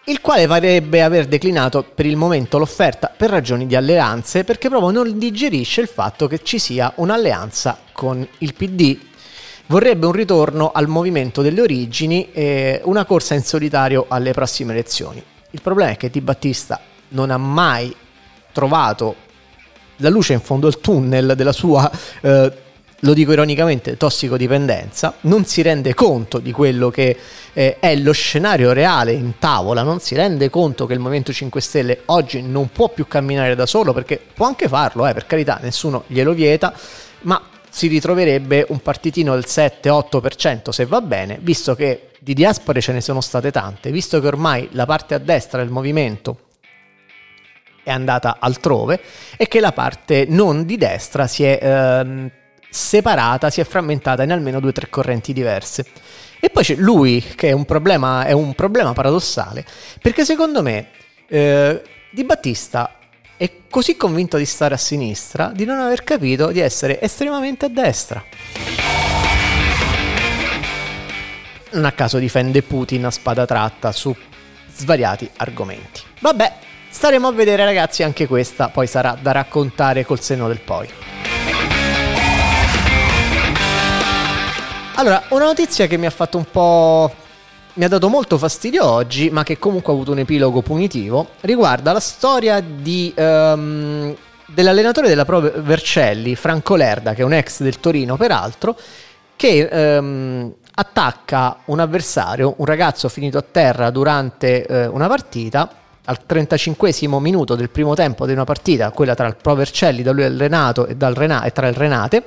il 0.04 0.20
quale 0.20 0.46
parebbe 0.46 1.02
aver 1.02 1.26
declinato 1.26 1.82
per 1.82 2.06
il 2.06 2.16
momento 2.16 2.56
l'offerta 2.56 3.12
per 3.16 3.30
ragioni 3.30 3.66
di 3.66 3.74
alleanze 3.74 4.44
perché 4.44 4.68
proprio 4.68 4.92
non 4.92 5.18
digerisce 5.18 5.80
il 5.80 5.88
fatto 5.88 6.28
che 6.28 6.44
ci 6.44 6.60
sia 6.60 6.92
un'alleanza 6.96 7.78
con 7.90 8.24
il 8.38 8.54
PD 8.54 9.10
vorrebbe 9.66 10.06
un 10.06 10.12
ritorno 10.12 10.72
al 10.72 10.88
movimento 10.88 11.42
delle 11.42 11.60
origini 11.60 12.30
e 12.32 12.80
una 12.84 13.04
corsa 13.04 13.34
in 13.34 13.42
solitario 13.42 14.06
alle 14.08 14.32
prossime 14.32 14.72
elezioni. 14.72 15.22
Il 15.50 15.62
problema 15.62 15.90
è 15.90 15.96
che 15.96 16.10
Di 16.10 16.20
Battista 16.20 16.80
non 17.08 17.30
ha 17.30 17.38
mai 17.38 17.94
trovato 18.52 19.16
la 19.96 20.08
luce 20.08 20.32
in 20.32 20.40
fondo 20.40 20.66
al 20.66 20.80
tunnel 20.80 21.34
della 21.36 21.52
sua, 21.52 21.90
eh, 22.20 22.52
lo 23.04 23.14
dico 23.14 23.32
ironicamente, 23.32 23.96
tossicodipendenza, 23.96 25.14
non 25.22 25.44
si 25.44 25.60
rende 25.62 25.92
conto 25.92 26.38
di 26.38 26.52
quello 26.52 26.88
che 26.88 27.16
eh, 27.52 27.78
è 27.80 27.96
lo 27.96 28.12
scenario 28.12 28.72
reale 28.72 29.12
in 29.12 29.38
tavola, 29.38 29.82
non 29.82 29.98
si 29.98 30.14
rende 30.14 30.50
conto 30.50 30.86
che 30.86 30.92
il 30.92 31.00
Movimento 31.00 31.32
5 31.32 31.60
Stelle 31.60 32.02
oggi 32.06 32.42
non 32.42 32.70
può 32.70 32.88
più 32.90 33.08
camminare 33.08 33.56
da 33.56 33.66
solo, 33.66 33.92
perché 33.92 34.20
può 34.32 34.46
anche 34.46 34.68
farlo, 34.68 35.06
eh, 35.06 35.12
per 35.14 35.26
carità, 35.26 35.58
nessuno 35.60 36.04
glielo 36.06 36.32
vieta, 36.32 36.72
ma 37.22 37.42
si 37.72 37.86
ritroverebbe 37.86 38.66
un 38.68 38.80
partitino 38.80 39.32
del 39.32 39.44
7-8% 39.46 40.68
se 40.68 40.84
va 40.84 41.00
bene, 41.00 41.38
visto 41.40 41.74
che 41.74 42.10
di 42.20 42.34
diaspore 42.34 42.82
ce 42.82 42.92
ne 42.92 43.00
sono 43.00 43.22
state 43.22 43.50
tante, 43.50 43.90
visto 43.90 44.20
che 44.20 44.26
ormai 44.26 44.68
la 44.72 44.84
parte 44.84 45.14
a 45.14 45.18
destra 45.18 45.62
del 45.62 45.70
movimento 45.70 46.48
è 47.82 47.90
andata 47.90 48.36
altrove 48.40 49.00
e 49.38 49.48
che 49.48 49.58
la 49.58 49.72
parte 49.72 50.26
non 50.28 50.66
di 50.66 50.76
destra 50.76 51.26
si 51.26 51.44
è 51.44 51.58
ehm, 51.62 52.30
separata, 52.68 53.48
si 53.48 53.62
è 53.62 53.64
frammentata 53.64 54.22
in 54.22 54.32
almeno 54.32 54.60
due 54.60 54.68
o 54.68 54.74
tre 54.74 54.90
correnti 54.90 55.32
diverse. 55.32 55.86
E 56.40 56.50
poi 56.50 56.64
c'è 56.64 56.74
lui 56.74 57.22
che 57.22 57.48
è 57.48 57.52
un 57.52 57.64
problema, 57.64 58.26
è 58.26 58.32
un 58.32 58.54
problema 58.54 58.92
paradossale, 58.92 59.64
perché 60.02 60.26
secondo 60.26 60.60
me 60.60 60.88
eh, 61.26 61.82
Di 62.10 62.24
Battista 62.24 62.98
è 63.42 63.50
così 63.68 63.96
convinto 63.96 64.36
di 64.36 64.44
stare 64.44 64.74
a 64.74 64.78
sinistra 64.78 65.50
di 65.52 65.64
non 65.64 65.80
aver 65.80 66.04
capito 66.04 66.52
di 66.52 66.60
essere 66.60 67.00
estremamente 67.00 67.64
a 67.64 67.68
destra. 67.68 68.22
Non 71.72 71.84
a 71.84 71.90
caso 71.90 72.18
difende 72.18 72.62
Putin 72.62 73.06
a 73.06 73.10
spada 73.10 73.44
tratta 73.44 73.90
su 73.90 74.14
svariati 74.72 75.28
argomenti. 75.38 76.02
Vabbè, 76.20 76.52
staremo 76.88 77.26
a 77.26 77.32
vedere 77.32 77.64
ragazzi 77.64 78.04
anche 78.04 78.28
questa, 78.28 78.68
poi 78.68 78.86
sarà 78.86 79.18
da 79.20 79.32
raccontare 79.32 80.04
col 80.04 80.20
senno 80.20 80.46
del 80.46 80.60
poi. 80.60 80.88
Allora, 84.94 85.24
una 85.30 85.46
notizia 85.46 85.88
che 85.88 85.96
mi 85.96 86.06
ha 86.06 86.10
fatto 86.10 86.38
un 86.38 86.44
po' 86.48 87.12
mi 87.74 87.84
ha 87.84 87.88
dato 87.88 88.08
molto 88.08 88.38
fastidio 88.38 88.84
oggi, 88.84 89.30
ma 89.30 89.42
che 89.42 89.58
comunque 89.58 89.92
ha 89.92 89.96
avuto 89.96 90.12
un 90.12 90.18
epilogo 90.18 90.62
punitivo, 90.62 91.28
riguarda 91.40 91.92
la 91.92 92.00
storia 92.00 92.60
di 92.60 93.12
um, 93.16 94.14
dell'allenatore 94.46 95.08
della 95.08 95.24
Pro 95.24 95.40
Vercelli, 95.40 96.34
Franco 96.34 96.74
Lerda, 96.74 97.14
che 97.14 97.22
è 97.22 97.24
un 97.24 97.32
ex 97.32 97.62
del 97.62 97.80
Torino 97.80 98.16
peraltro, 98.16 98.76
che 99.36 99.68
ehm, 99.70 100.54
attacca 100.74 101.58
un 101.66 101.80
avversario, 101.80 102.54
un 102.58 102.64
ragazzo 102.64 103.08
finito 103.08 103.38
a 103.38 103.44
terra 103.48 103.90
durante 103.90 104.66
eh, 104.66 104.86
una 104.86 105.08
partita, 105.08 105.70
al 106.04 106.26
35 106.26 106.92
minuto 107.20 107.54
del 107.54 107.70
primo 107.70 107.94
tempo 107.94 108.26
di 108.26 108.32
una 108.32 108.44
partita, 108.44 108.90
quella 108.90 109.14
tra 109.14 109.26
il 109.26 109.36
Pro 109.40 109.54
Vercelli, 109.54 110.02
da 110.02 110.12
lui 110.12 110.24
al 110.24 110.34
Renato 110.34 110.86
e, 110.86 110.96
dal 110.96 111.14
Rena- 111.14 111.42
e 111.44 111.52
tra 111.52 111.68
il 111.68 111.74
Renate, 111.74 112.24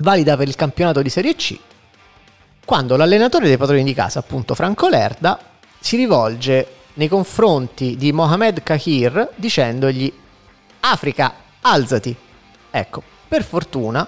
valida 0.00 0.36
per 0.36 0.48
il 0.48 0.54
campionato 0.54 1.02
di 1.02 1.10
Serie 1.10 1.34
C, 1.34 1.58
quando 2.64 2.96
l'allenatore 2.96 3.48
dei 3.48 3.56
padroni 3.56 3.84
di 3.84 3.94
casa, 3.94 4.20
appunto 4.20 4.54
Franco 4.54 4.88
Lerda, 4.88 5.38
si 5.78 5.96
rivolge 5.96 6.66
nei 6.94 7.08
confronti 7.08 7.96
di 7.96 8.12
Mohamed 8.12 8.62
Kahir 8.62 9.30
dicendogli 9.34 10.12
Africa, 10.80 11.34
alzati. 11.60 12.14
Ecco, 12.70 13.02
per 13.28 13.44
fortuna 13.44 14.06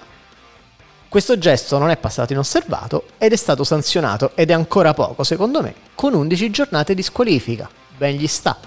questo 1.07 1.37
gesto 1.37 1.77
non 1.77 1.89
è 1.89 1.97
passato 1.97 2.33
inosservato 2.33 3.05
ed 3.17 3.31
è 3.31 3.37
stato 3.37 3.63
sanzionato 3.63 4.31
ed 4.35 4.49
è 4.49 4.53
ancora 4.53 4.93
poco, 4.93 5.23
secondo 5.23 5.61
me, 5.61 5.73
con 5.95 6.13
11 6.13 6.49
giornate 6.49 6.93
di 6.93 7.01
squalifica. 7.01 7.69
Ben 7.97 8.15
gli 8.15 8.27
sta. 8.27 8.57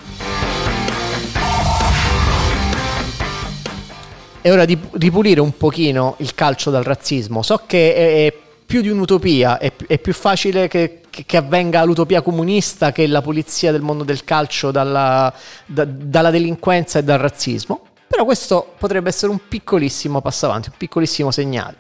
È 4.41 4.51
ora 4.51 4.65
di 4.65 4.79
ripulire 4.93 5.41
un 5.41 5.57
pochino 5.57 6.15
il 6.19 6.35
calcio 6.35 6.71
dal 6.71 6.85
razzismo. 6.85 7.43
So 7.43 7.63
che 7.67 7.95
è, 7.95 8.33
più 8.69 8.83
di 8.83 8.91
un'utopia, 8.91 9.57
è, 9.57 9.73
è 9.87 9.99
più 9.99 10.13
facile 10.13 10.69
che, 10.69 11.01
che, 11.09 11.37
avvenga 11.39 11.83
l'utopia 11.85 12.21
comunista 12.21 12.93
che 12.93 13.07
la 13.07 13.23
pulizia 13.23 13.73
del 13.73 13.81
mondo 13.81 14.05
del 14.05 14.25
calcio 14.25 14.71
dalla, 14.71 15.33
da, 15.65 15.87
dalla 15.87 16.29
delinquenza 16.29 16.99
e 16.99 17.03
dal 17.03 17.19
razzismo. 17.19 17.87
Però 18.07 18.27
questo 18.27 18.75
potrebbe 18.77 19.09
essere 19.09 19.33
un 19.33 19.41
piccolissimo 19.49 20.21
passo 20.21 20.45
avanti, 20.45 20.69
un 20.69 20.77
piccolissimo 20.77 21.31
segnale. 21.31 21.77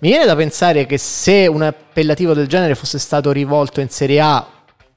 Mi 0.00 0.10
viene 0.10 0.26
da 0.26 0.36
pensare 0.36 0.84
che 0.84 0.98
se 0.98 1.46
un 1.46 1.62
appellativo 1.62 2.34
del 2.34 2.46
genere 2.46 2.74
fosse 2.74 2.98
stato 2.98 3.32
rivolto 3.32 3.80
in 3.80 3.88
Serie 3.88 4.20
A 4.20 4.46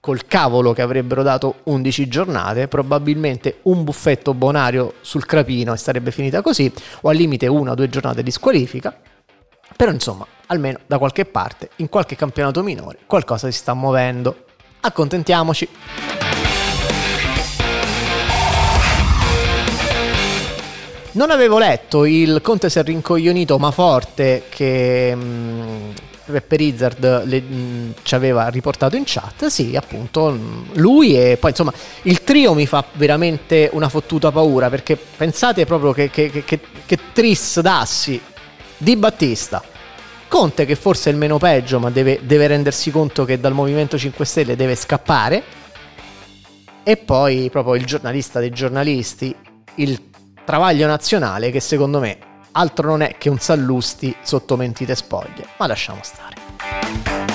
col 0.01 0.25
cavolo 0.25 0.73
che 0.73 0.81
avrebbero 0.81 1.23
dato 1.23 1.59
11 1.63 2.09
giornate, 2.09 2.67
probabilmente 2.67 3.59
un 3.63 3.85
buffetto 3.85 4.33
bonario 4.33 4.95
sul 4.99 5.25
crapino 5.25 5.71
e 5.71 5.77
sarebbe 5.77 6.11
finita 6.11 6.41
così, 6.41 6.69
o 7.03 7.09
al 7.09 7.15
limite 7.15 7.47
una 7.47 7.71
o 7.71 7.75
due 7.75 7.87
giornate 7.87 8.21
di 8.21 8.31
squalifica. 8.31 8.93
Però 9.75 9.91
insomma, 9.91 10.25
almeno 10.47 10.79
da 10.85 10.97
qualche 10.97 11.25
parte, 11.25 11.69
in 11.77 11.89
qualche 11.89 12.15
campionato 12.15 12.61
minore, 12.63 12.99
qualcosa 13.05 13.49
si 13.49 13.57
sta 13.57 13.73
muovendo. 13.73 14.45
Accontentiamoci. 14.81 15.67
Non 21.13 21.29
avevo 21.29 21.57
letto 21.57 22.05
il 22.05 22.39
Conte 22.41 22.69
si 22.69 22.79
è 22.79 22.83
rincoglionito 22.83 23.59
ma 23.59 23.71
forte 23.71 24.43
che 24.47 25.13
mh, 25.13 25.21
mm, 25.21 25.89
Peppe 26.23 26.55
Rizzard 26.55 27.25
le, 27.25 27.41
mh, 27.41 27.53
mm, 27.53 27.91
ci 28.01 28.15
aveva 28.15 28.47
riportato 28.47 28.95
in 28.95 29.03
chat. 29.05 29.47
Sì, 29.47 29.75
appunto, 29.75 30.31
mm, 30.31 30.63
lui 30.75 31.17
e 31.17 31.35
poi 31.37 31.49
insomma 31.49 31.73
il 32.03 32.23
trio 32.23 32.53
mi 32.53 32.65
fa 32.65 32.85
veramente 32.93 33.69
una 33.73 33.89
fottuta 33.89 34.31
paura 34.31 34.69
perché 34.69 34.95
pensate 34.95 35.65
proprio 35.65 35.91
che, 35.91 36.09
che, 36.09 36.29
che, 36.45 36.59
che 36.85 36.99
Tris 37.11 37.59
Dassi 37.59 38.21
di 38.81 38.95
Battista. 38.95 39.63
Conte 40.27 40.65
che 40.65 40.75
forse 40.75 41.09
è 41.09 41.13
il 41.13 41.19
meno 41.19 41.37
peggio 41.37 41.79
ma 41.79 41.89
deve, 41.91 42.19
deve 42.23 42.47
rendersi 42.47 42.89
conto 42.89 43.25
che 43.25 43.39
dal 43.39 43.53
Movimento 43.53 43.97
5 43.97 44.25
Stelle 44.25 44.55
deve 44.55 44.75
scappare. 44.75 45.43
E 46.83 46.97
poi 46.97 47.49
proprio 47.51 47.75
il 47.75 47.85
giornalista 47.85 48.39
dei 48.39 48.49
giornalisti, 48.49 49.35
il 49.75 50.09
travaglio 50.43 50.87
nazionale 50.87 51.51
che 51.51 51.59
secondo 51.59 51.99
me 51.99 52.17
altro 52.53 52.87
non 52.87 53.01
è 53.01 53.17
che 53.17 53.29
un 53.29 53.37
Sallusti 53.37 54.15
sotto 54.23 54.57
mentite 54.57 54.95
spoglie, 54.95 55.45
ma 55.57 55.67
lasciamo 55.67 55.99
stare. 56.01 57.30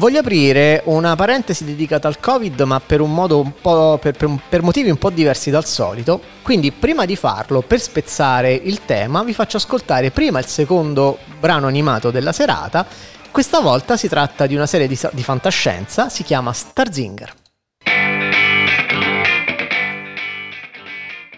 Voglio 0.00 0.20
aprire 0.20 0.80
una 0.86 1.14
parentesi 1.14 1.66
dedicata 1.66 2.08
al 2.08 2.20
Covid, 2.20 2.58
ma 2.62 2.80
per 2.80 3.02
un 3.02 3.14
un. 3.14 3.52
Per, 3.60 3.98
per, 4.16 4.40
per, 4.48 4.62
motivi 4.62 4.88
un 4.88 4.96
po' 4.96 5.10
diversi 5.10 5.50
dal 5.50 5.66
solito. 5.66 6.22
Quindi, 6.40 6.72
prima 6.72 7.04
di 7.04 7.16
farlo, 7.16 7.60
per 7.60 7.82
spezzare 7.82 8.54
il 8.54 8.86
tema, 8.86 9.22
vi 9.22 9.34
faccio 9.34 9.58
ascoltare 9.58 10.10
prima 10.10 10.38
il 10.38 10.46
secondo 10.46 11.18
brano 11.38 11.66
animato 11.66 12.10
della 12.10 12.32
serata. 12.32 12.86
Questa 13.30 13.60
volta 13.60 13.98
si 13.98 14.08
tratta 14.08 14.46
di 14.46 14.54
una 14.54 14.64
serie 14.64 14.86
di, 14.86 14.98
di 15.12 15.22
fantascienza, 15.22 16.08
si 16.08 16.22
chiama 16.22 16.54
Starzinger. 16.54 17.34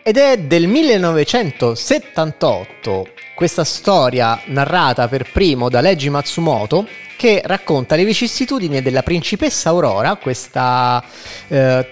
Ed 0.04 0.16
è 0.16 0.38
del 0.38 0.68
1978 0.68 3.06
questa 3.34 3.64
storia 3.64 4.40
narrata 4.46 5.08
per 5.08 5.30
primo 5.30 5.68
da 5.68 5.80
Leggi 5.80 6.10
Matsumoto 6.10 6.86
che 7.16 7.40
racconta 7.44 7.94
le 7.94 8.04
vicissitudini 8.04 8.82
della 8.82 9.02
principessa 9.02 9.68
Aurora, 9.70 10.16
questa, 10.16 11.02
eh, 11.48 11.86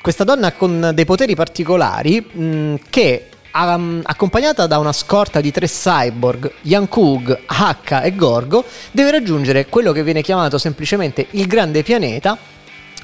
questa 0.00 0.24
donna 0.24 0.52
con 0.52 0.92
dei 0.94 1.04
poteri 1.04 1.34
particolari 1.34 2.20
mh, 2.20 2.74
che 2.88 3.26
Um, 3.54 4.00
accompagnata 4.02 4.66
da 4.66 4.78
una 4.78 4.94
scorta 4.94 5.42
di 5.42 5.50
tre 5.50 5.66
cyborg, 5.66 6.50
Yankug, 6.62 7.40
H 7.44 8.00
e 8.02 8.14
Gorgo, 8.14 8.64
deve 8.90 9.10
raggiungere 9.10 9.66
quello 9.66 9.92
che 9.92 10.02
viene 10.02 10.22
chiamato 10.22 10.56
semplicemente 10.56 11.26
il 11.32 11.46
grande 11.46 11.82
pianeta 11.82 12.38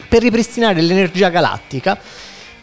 per 0.09 0.23
ripristinare 0.23 0.81
l'energia 0.81 1.29
galattica 1.29 1.99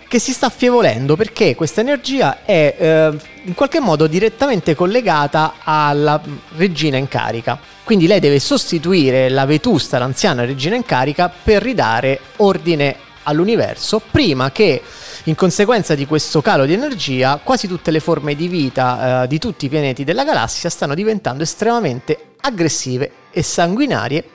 che 0.07 0.19
si 0.19 0.31
sta 0.31 0.47
affievolendo 0.47 1.15
perché 1.15 1.55
questa 1.55 1.81
energia 1.81 2.43
è 2.45 2.75
eh, 2.77 3.17
in 3.43 3.53
qualche 3.53 3.79
modo 3.79 4.07
direttamente 4.07 4.75
collegata 4.75 5.55
alla 5.63 6.21
regina 6.57 6.97
in 6.97 7.07
carica. 7.07 7.59
Quindi 7.83 8.07
lei 8.07 8.19
deve 8.19 8.39
sostituire 8.39 9.29
la 9.29 9.45
vetusta, 9.45 9.97
l'anziana 9.97 10.45
regina 10.45 10.75
in 10.75 10.83
carica, 10.83 11.29
per 11.29 11.61
ridare 11.61 12.19
ordine 12.37 12.95
all'universo 13.23 14.01
prima 14.11 14.51
che 14.51 14.81
in 15.23 15.35
conseguenza 15.35 15.95
di 15.95 16.05
questo 16.05 16.41
calo 16.41 16.65
di 16.65 16.73
energia 16.73 17.39
quasi 17.43 17.67
tutte 17.67 17.91
le 17.91 17.99
forme 17.99 18.35
di 18.35 18.47
vita 18.47 19.23
eh, 19.23 19.27
di 19.27 19.39
tutti 19.39 19.65
i 19.65 19.69
pianeti 19.69 20.03
della 20.03 20.23
galassia 20.23 20.69
stanno 20.69 20.93
diventando 20.93 21.41
estremamente 21.41 22.33
aggressive 22.41 23.11
e 23.31 23.41
sanguinarie 23.41 24.25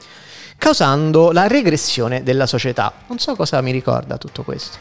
causando 0.60 1.32
la 1.32 1.46
regressione 1.46 2.22
della 2.22 2.44
società. 2.44 2.92
Non 3.06 3.18
so 3.18 3.34
cosa 3.34 3.62
mi 3.62 3.72
ricorda 3.72 4.18
tutto 4.18 4.42
questo. 4.42 4.76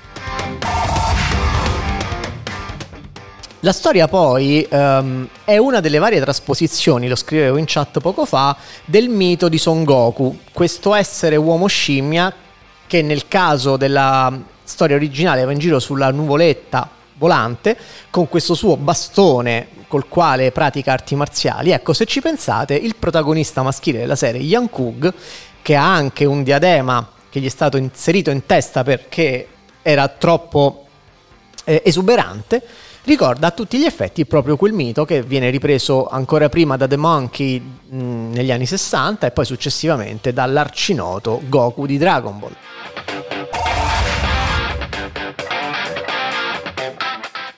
La 3.61 3.71
storia 3.71 4.09
poi 4.09 4.67
um, 4.69 5.27
è 5.45 5.57
una 5.57 5.79
delle 5.79 5.97
varie 5.97 6.19
trasposizioni, 6.19 7.07
lo 7.07 7.15
scrivevo 7.15 7.55
in 7.55 7.63
chat 7.65 7.99
poco 7.99 8.25
fa, 8.25 8.57
del 8.83 9.07
mito 9.07 9.47
di 9.47 9.57
Son 9.57 9.85
Goku, 9.85 10.39
questo 10.51 10.93
essere 10.93 11.37
uomo 11.37 11.67
scimmia 11.67 12.33
che 12.85 13.01
nel 13.01 13.29
caso 13.29 13.77
della 13.77 14.37
storia 14.63 14.97
originale 14.97 15.45
va 15.45 15.51
in 15.53 15.59
giro 15.59 15.79
sulla 15.79 16.11
nuvoletta 16.11 16.89
volante 17.15 17.77
con 18.09 18.27
questo 18.27 18.53
suo 18.53 18.75
bastone 18.75 19.77
col 19.87 20.07
quale 20.07 20.51
pratica 20.51 20.93
arti 20.93 21.15
marziali. 21.15 21.71
Ecco, 21.71 21.93
se 21.93 22.05
ci 22.05 22.21
pensate, 22.21 22.75
il 22.75 22.95
protagonista 22.95 23.61
maschile 23.63 23.99
della 23.99 24.15
serie, 24.15 24.41
Yang 24.41 24.69
Kug, 24.69 25.13
che 25.61 25.75
ha 25.75 25.93
anche 25.93 26.25
un 26.25 26.43
diadema 26.43 27.07
che 27.29 27.39
gli 27.39 27.45
è 27.45 27.49
stato 27.49 27.77
inserito 27.77 28.29
in 28.31 28.45
testa 28.45 28.83
perché 28.83 29.47
era 29.81 30.07
troppo 30.07 30.85
eh, 31.63 31.81
esuberante, 31.85 32.61
ricorda 33.03 33.47
a 33.47 33.51
tutti 33.51 33.77
gli 33.77 33.85
effetti 33.85 34.25
proprio 34.25 34.55
quel 34.57 34.73
mito 34.73 35.05
che 35.05 35.21
viene 35.21 35.49
ripreso 35.49 36.07
ancora 36.07 36.49
prima 36.49 36.77
da 36.77 36.87
The 36.87 36.97
Monkey 36.97 37.59
mh, 37.59 38.31
negli 38.33 38.51
anni 38.51 38.65
60 38.65 39.27
e 39.27 39.31
poi 39.31 39.45
successivamente 39.45 40.33
dall'arcinoto 40.33 41.41
Goku 41.45 41.85
di 41.85 41.97
Dragon 41.97 42.39
Ball. 42.39 42.55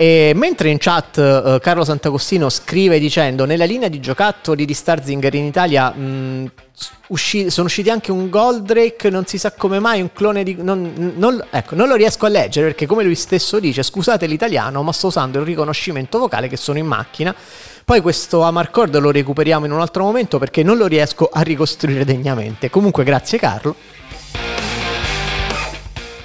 E 0.01 0.31
mentre 0.33 0.69
in 0.69 0.79
chat 0.79 1.17
uh, 1.17 1.59
Carlo 1.59 1.83
Sant'Agostino 1.83 2.49
scrive 2.49 2.97
dicendo 2.97 3.45
nella 3.45 3.65
linea 3.65 3.87
di 3.87 3.99
giocattoli 3.99 4.65
di 4.65 4.73
Starzinger 4.73 5.35
in 5.35 5.45
Italia 5.45 5.91
mh, 5.91 6.51
usci- 7.09 7.51
sono 7.51 7.67
usciti 7.67 7.91
anche 7.91 8.11
un 8.11 8.27
Goldrake, 8.31 9.11
non 9.11 9.27
si 9.27 9.37
sa 9.37 9.51
come 9.51 9.77
mai, 9.77 10.01
un 10.01 10.11
clone 10.11 10.41
di... 10.41 10.55
Non, 10.59 11.13
non, 11.17 11.45
ecco, 11.51 11.75
non 11.75 11.87
lo 11.87 11.93
riesco 11.93 12.25
a 12.25 12.29
leggere 12.29 12.65
perché 12.65 12.87
come 12.87 13.03
lui 13.03 13.13
stesso 13.13 13.59
dice, 13.59 13.83
scusate 13.83 14.25
l'italiano, 14.25 14.81
ma 14.81 14.91
sto 14.91 15.05
usando 15.05 15.37
il 15.37 15.45
riconoscimento 15.45 16.17
vocale 16.17 16.47
che 16.47 16.57
sono 16.57 16.79
in 16.79 16.87
macchina. 16.87 17.35
Poi 17.85 18.01
questo 18.01 18.41
Amarcord 18.41 18.97
lo 18.97 19.11
recuperiamo 19.11 19.67
in 19.67 19.71
un 19.71 19.81
altro 19.81 20.03
momento 20.03 20.39
perché 20.39 20.63
non 20.63 20.77
lo 20.77 20.87
riesco 20.87 21.29
a 21.31 21.41
ricostruire 21.41 22.05
degnamente. 22.05 22.71
Comunque 22.71 23.03
grazie 23.03 23.37
Carlo. 23.37 23.75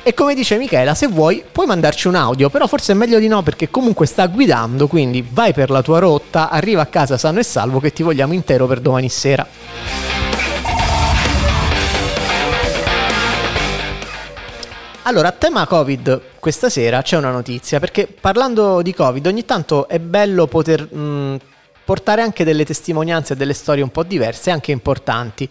E 0.09 0.15
come 0.15 0.37
dice 0.37 0.57
Michela, 0.57 0.95
se 0.95 1.09
vuoi 1.09 1.43
puoi 1.51 1.67
mandarci 1.67 2.07
un 2.07 2.15
audio, 2.15 2.49
però 2.49 2.69
forse 2.69 2.93
è 2.93 2.95
meglio 2.95 3.19
di 3.19 3.27
no 3.27 3.43
perché 3.43 3.71
comunque 3.71 4.07
sta 4.07 4.29
guidando, 4.29 4.87
quindi 4.87 5.27
vai 5.29 5.53
per 5.53 5.69
la 5.69 5.83
tua 5.83 5.99
rotta, 5.99 6.49
arriva 6.49 6.81
a 6.81 6.87
casa 6.87 7.19
sano 7.19 7.41
e 7.41 7.43
salvo 7.43 7.81
che 7.81 7.93
ti 7.93 8.05
vogliamo 8.05 8.33
intero 8.33 8.69
per 8.69 8.79
domani 8.79 9.09
sera. 9.09 9.45
Allora, 15.03 15.27
a 15.27 15.33
tema 15.33 15.67
Covid 15.67 16.21
questa 16.39 16.71
sera 16.71 17.03
c'è 17.03 17.17
una 17.17 17.33
notizia, 17.33 17.81
perché 17.81 18.07
parlando 18.07 18.83
di 18.83 18.95
Covid 18.95 19.27
ogni 19.27 19.45
tanto 19.45 19.89
è 19.89 19.99
bello 19.99 20.47
poter 20.47 20.83
mh, 20.83 21.41
portare 21.85 22.23
anche 22.23 22.45
delle 22.45 22.65
testimonianze 22.65 23.33
e 23.33 23.37
delle 23.37 23.55
storie 23.55 23.83
un 23.83 23.91
po' 23.91 24.05
diverse 24.05 24.53
anche 24.53 24.71
importanti. 24.71 25.51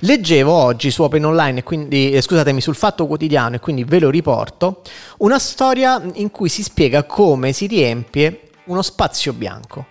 Leggevo 0.00 0.52
oggi 0.52 0.90
su 0.90 1.02
Open 1.02 1.24
Online, 1.24 1.62
quindi, 1.62 2.12
eh, 2.12 2.20
scusatemi, 2.20 2.60
sul 2.60 2.74
Fatto 2.74 3.06
Quotidiano 3.06 3.56
e 3.56 3.60
quindi 3.60 3.84
ve 3.84 4.00
lo 4.00 4.10
riporto, 4.10 4.82
una 5.18 5.38
storia 5.38 6.02
in 6.14 6.30
cui 6.30 6.48
si 6.48 6.62
spiega 6.62 7.04
come 7.04 7.52
si 7.52 7.66
riempie 7.66 8.50
uno 8.64 8.82
spazio 8.82 9.32
bianco, 9.32 9.86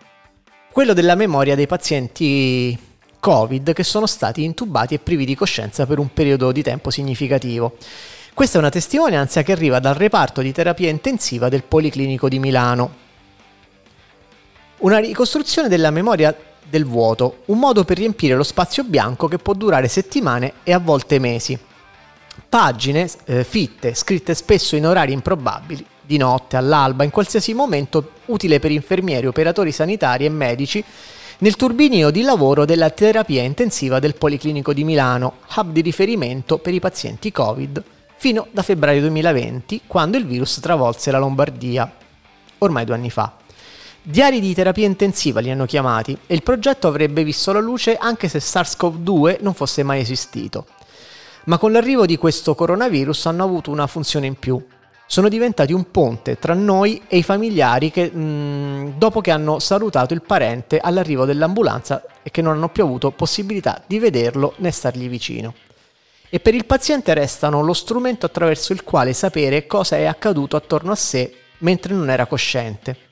quello 0.72 0.94
della 0.94 1.16
memoria 1.16 1.56
dei 1.56 1.68
pazienti 1.68 2.78
Covid 3.20 3.72
che 3.72 3.84
sono 3.84 4.06
stati 4.06 4.44
intubati 4.44 4.96
e 4.96 5.00
privi 5.00 5.24
di 5.24 5.36
coscienza 5.36 5.86
per 5.86 5.98
un 5.98 6.12
periodo 6.12 6.52
di 6.52 6.62
tempo 6.62 6.90
significativo. 6.90 7.78
Questa 8.34 8.58
è 8.58 8.60
una 8.60 8.70
testimonianza 8.70 9.44
che 9.44 9.54
arriva 9.54 9.80
dal 9.80 9.94
reparto 9.94 10.42
di 10.42 10.52
terapia 10.52 10.90
intensiva 10.90 11.48
del 11.48 11.64
Policlinico 11.64 12.28
di 12.28 12.40
Milano. 12.40 13.02
Una 14.80 14.98
ricostruzione 14.98 15.70
della 15.70 15.92
memoria 15.92 16.36
del 16.74 16.86
vuoto, 16.86 17.44
un 17.46 17.60
modo 17.60 17.84
per 17.84 17.98
riempire 17.98 18.34
lo 18.34 18.42
spazio 18.42 18.84
bianco 18.84 19.28
che 19.28 19.38
può 19.38 19.54
durare 19.54 19.88
settimane 19.88 20.54
e 20.64 20.74
a 20.74 20.80
volte 20.80 21.20
mesi. 21.20 21.56
Pagine 22.50 23.08
eh, 23.26 23.44
fitte, 23.44 23.94
scritte 23.94 24.34
spesso 24.34 24.76
in 24.76 24.88
orari 24.88 25.14
improbabili, 25.14 25.86
di 26.02 26.18
notte, 26.18 26.58
all'alba, 26.58 27.04
in 27.04 27.12
qualsiasi 27.12 27.54
momento 27.54 28.14
utile 28.26 28.58
per 28.58 28.72
infermieri, 28.72 29.28
operatori 29.28 29.72
sanitari 29.72 30.26
e 30.26 30.30
medici 30.30 30.84
nel 31.40 31.56
turbinio 31.56 32.10
di 32.10 32.24
lavoro 32.24 32.66
della 32.66 32.90
terapia 32.90 33.44
intensiva 33.44 34.00
del 34.00 34.16
Policlinico 34.16 34.74
di 34.74 34.84
Milano, 34.84 35.36
hub 35.56 35.72
di 35.72 35.82
riferimento 35.82 36.58
per 36.58 36.74
i 36.74 36.80
pazienti 36.80 37.32
Covid, 37.32 37.84
fino 38.16 38.48
da 38.50 38.64
febbraio 38.64 39.02
2020, 39.02 39.82
quando 39.86 40.18
il 40.18 40.26
virus 40.26 40.60
travolse 40.60 41.12
la 41.12 41.20
Lombardia, 41.20 41.92
ormai 42.58 42.84
due 42.84 42.96
anni 42.96 43.12
fa. 43.12 43.43
Diari 44.06 44.42
di 44.42 44.54
terapia 44.54 44.86
intensiva 44.86 45.40
li 45.40 45.50
hanno 45.50 45.66
chiamati 45.66 46.18
e 46.28 46.34
il 46.34 46.44
progetto 46.44 46.90
avrebbe 46.90 47.24
visto 47.24 47.54
la 47.54 47.62
luce 47.62 47.96
anche 47.96 48.28
se 48.28 48.40
SARS-CoV-2 48.40 49.38
non 49.40 49.54
fosse 49.54 49.82
mai 49.82 50.02
esistito. 50.02 50.66
Ma 51.46 51.58
con 51.58 51.72
l'arrivo 51.72 52.06
di 52.06 52.18
questo 52.18 52.54
coronavirus 52.54 53.28
hanno 53.28 53.46
avuto 53.46 53.72
una 53.72 53.88
funzione 53.88 54.28
in 54.28 54.36
più. 54.36 54.62
Sono 55.06 55.30
diventati 55.30 55.72
un 55.72 55.90
ponte 55.90 56.38
tra 56.38 56.54
noi 56.54 57.02
e 57.08 57.16
i 57.16 57.24
familiari 57.24 57.92
che, 57.92 58.12
mh, 58.12 58.20
mm, 58.20 58.88
dopo 58.98 59.22
che 59.22 59.32
hanno 59.32 59.60
salutato 59.60 60.14
il 60.14 60.22
parente 60.22 60.80
all'arrivo 60.80 61.24
dell'ambulanza 61.24 62.04
e 62.24 62.30
che 62.30 62.42
non 62.42 62.58
hanno 62.58 62.68
più 62.68 62.84
avuto 62.84 63.12
possibilità 63.12 63.82
di 63.88 64.00
vederlo 64.00 64.56
né 64.58 64.72
stargli 64.72 65.08
vicino. 65.08 65.54
E 66.30 66.42
per 66.42 66.54
il 66.54 66.66
paziente 66.66 67.14
restano 67.14 67.62
lo 67.62 67.74
strumento 67.74 68.26
attraverso 68.26 68.74
il 68.74 68.84
quale 68.84 69.14
sapere 69.14 69.66
cosa 69.66 69.96
è 69.96 70.04
accaduto 70.04 70.58
attorno 70.58 70.92
a 70.92 70.96
sé 70.96 71.34
mentre 71.60 71.94
non 71.94 72.10
era 72.10 72.26
cosciente 72.26 73.12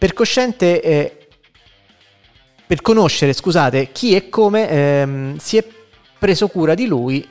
per 0.00 0.14
cosciente, 0.14 0.80
eh, 0.80 1.26
per 2.66 2.80
conoscere, 2.80 3.34
scusate, 3.34 3.92
chi 3.92 4.16
e 4.16 4.30
come 4.30 4.66
ehm, 4.66 5.36
si 5.36 5.58
è 5.58 5.66
preso 6.18 6.48
cura 6.48 6.72
di 6.72 6.86
lui 6.86 7.28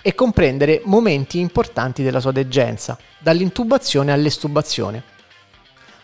e 0.00 0.14
comprendere 0.14 0.82
momenti 0.84 1.40
importanti 1.40 2.04
della 2.04 2.20
sua 2.20 2.30
degenza, 2.30 2.96
dall'intubazione 3.18 4.12
all'estubazione. 4.12 5.02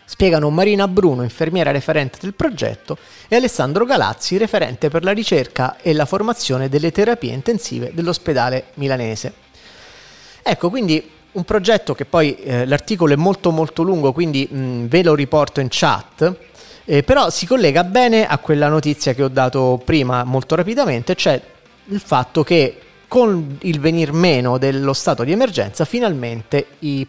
Spiegano 0.03 0.49
Marina 0.49 0.89
Bruno, 0.89 1.23
infermiera 1.23 1.71
referente 1.71 2.17
del 2.19 2.33
progetto, 2.33 2.97
e 3.29 3.37
Alessandro 3.37 3.85
Galazzi, 3.85 4.35
referente 4.35 4.89
per 4.89 5.05
la 5.05 5.11
ricerca 5.11 5.77
e 5.77 5.93
la 5.93 6.05
formazione 6.05 6.67
delle 6.67 6.91
terapie 6.91 7.31
intensive 7.31 7.93
dell'ospedale 7.93 8.71
milanese. 8.73 9.31
Ecco, 10.43 10.69
quindi 10.69 11.17
un 11.31 11.43
progetto 11.43 11.93
che 11.93 12.05
poi 12.05 12.35
eh, 12.35 12.65
l'articolo 12.65 13.13
è 13.13 13.17
molto 13.17 13.51
molto 13.51 13.83
lungo, 13.83 14.11
quindi 14.11 14.47
mh, 14.49 14.87
ve 14.87 15.03
lo 15.03 15.13
riporto 15.13 15.59
in 15.59 15.67
chat, 15.69 16.35
eh, 16.85 17.03
però 17.03 17.29
si 17.29 17.45
collega 17.45 17.83
bene 17.83 18.27
a 18.27 18.37
quella 18.39 18.67
notizia 18.67 19.13
che 19.13 19.23
ho 19.23 19.27
dato 19.27 19.81
prima 19.83 20.23
molto 20.23 20.55
rapidamente, 20.55 21.15
cioè 21.15 21.39
il 21.85 21.99
fatto 21.99 22.43
che 22.43 22.81
con 23.07 23.57
il 23.61 23.79
venir 23.79 24.11
meno 24.11 24.57
dello 24.57 24.93
stato 24.93 25.23
di 25.23 25.31
emergenza 25.31 25.83
finalmente 25.83 26.65
i 26.79 27.05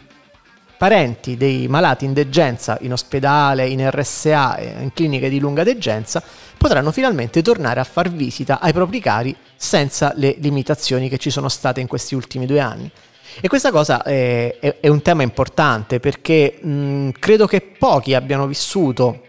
parenti 0.80 1.36
dei 1.36 1.68
malati 1.68 2.06
in 2.06 2.14
degenza 2.14 2.78
in 2.80 2.92
ospedale, 2.92 3.66
in 3.66 3.86
RSA 3.90 4.56
e 4.56 4.74
in 4.80 4.94
cliniche 4.94 5.28
di 5.28 5.38
lunga 5.38 5.62
degenza 5.62 6.22
potranno 6.56 6.90
finalmente 6.90 7.42
tornare 7.42 7.80
a 7.80 7.84
far 7.84 8.10
visita 8.10 8.60
ai 8.60 8.72
propri 8.72 8.98
cari 8.98 9.36
senza 9.56 10.14
le 10.16 10.36
limitazioni 10.38 11.10
che 11.10 11.18
ci 11.18 11.28
sono 11.28 11.50
state 11.50 11.80
in 11.80 11.86
questi 11.86 12.14
ultimi 12.14 12.46
due 12.46 12.60
anni. 12.60 12.90
E 13.40 13.48
questa 13.48 13.70
cosa 13.70 14.02
è, 14.02 14.56
è, 14.58 14.80
è 14.80 14.88
un 14.88 15.02
tema 15.02 15.22
importante 15.22 16.00
perché 16.00 16.58
mh, 16.60 17.10
credo 17.18 17.46
che 17.46 17.60
pochi 17.60 18.14
abbiano 18.14 18.46
vissuto 18.46 19.28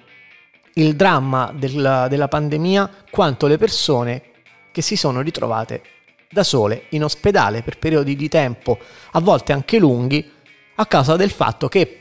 il 0.75 0.95
dramma 0.95 1.53
della, 1.53 2.07
della 2.07 2.27
pandemia 2.27 2.89
quanto 3.09 3.47
le 3.47 3.57
persone 3.57 4.21
che 4.71 4.81
si 4.81 4.95
sono 4.95 5.21
ritrovate 5.21 5.81
da 6.29 6.43
sole 6.43 6.85
in 6.89 7.03
ospedale 7.03 7.61
per 7.61 7.77
periodi 7.77 8.15
di 8.15 8.29
tempo 8.29 8.77
a 9.11 9.19
volte 9.19 9.51
anche 9.51 9.79
lunghi 9.79 10.31
a 10.75 10.85
causa 10.85 11.17
del 11.17 11.29
fatto 11.29 11.67
che 11.67 11.97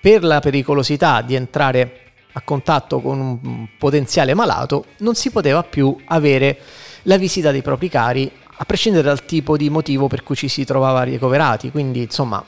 per 0.00 0.24
la 0.24 0.40
pericolosità 0.40 1.20
di 1.20 1.34
entrare 1.34 2.00
a 2.32 2.40
contatto 2.40 3.00
con 3.00 3.20
un 3.20 3.68
potenziale 3.78 4.34
malato 4.34 4.86
non 4.98 5.14
si 5.14 5.30
poteva 5.30 5.62
più 5.62 5.96
avere 6.06 6.58
la 7.02 7.18
visita 7.18 7.50
dei 7.50 7.62
propri 7.62 7.88
cari 7.88 8.30
a 8.58 8.64
prescindere 8.64 9.04
dal 9.04 9.24
tipo 9.24 9.56
di 9.56 9.68
motivo 9.70 10.06
per 10.06 10.22
cui 10.22 10.36
ci 10.36 10.48
si 10.48 10.64
trovava 10.64 11.02
ricoverati. 11.02 11.70
Quindi, 11.70 12.02
insomma, 12.02 12.42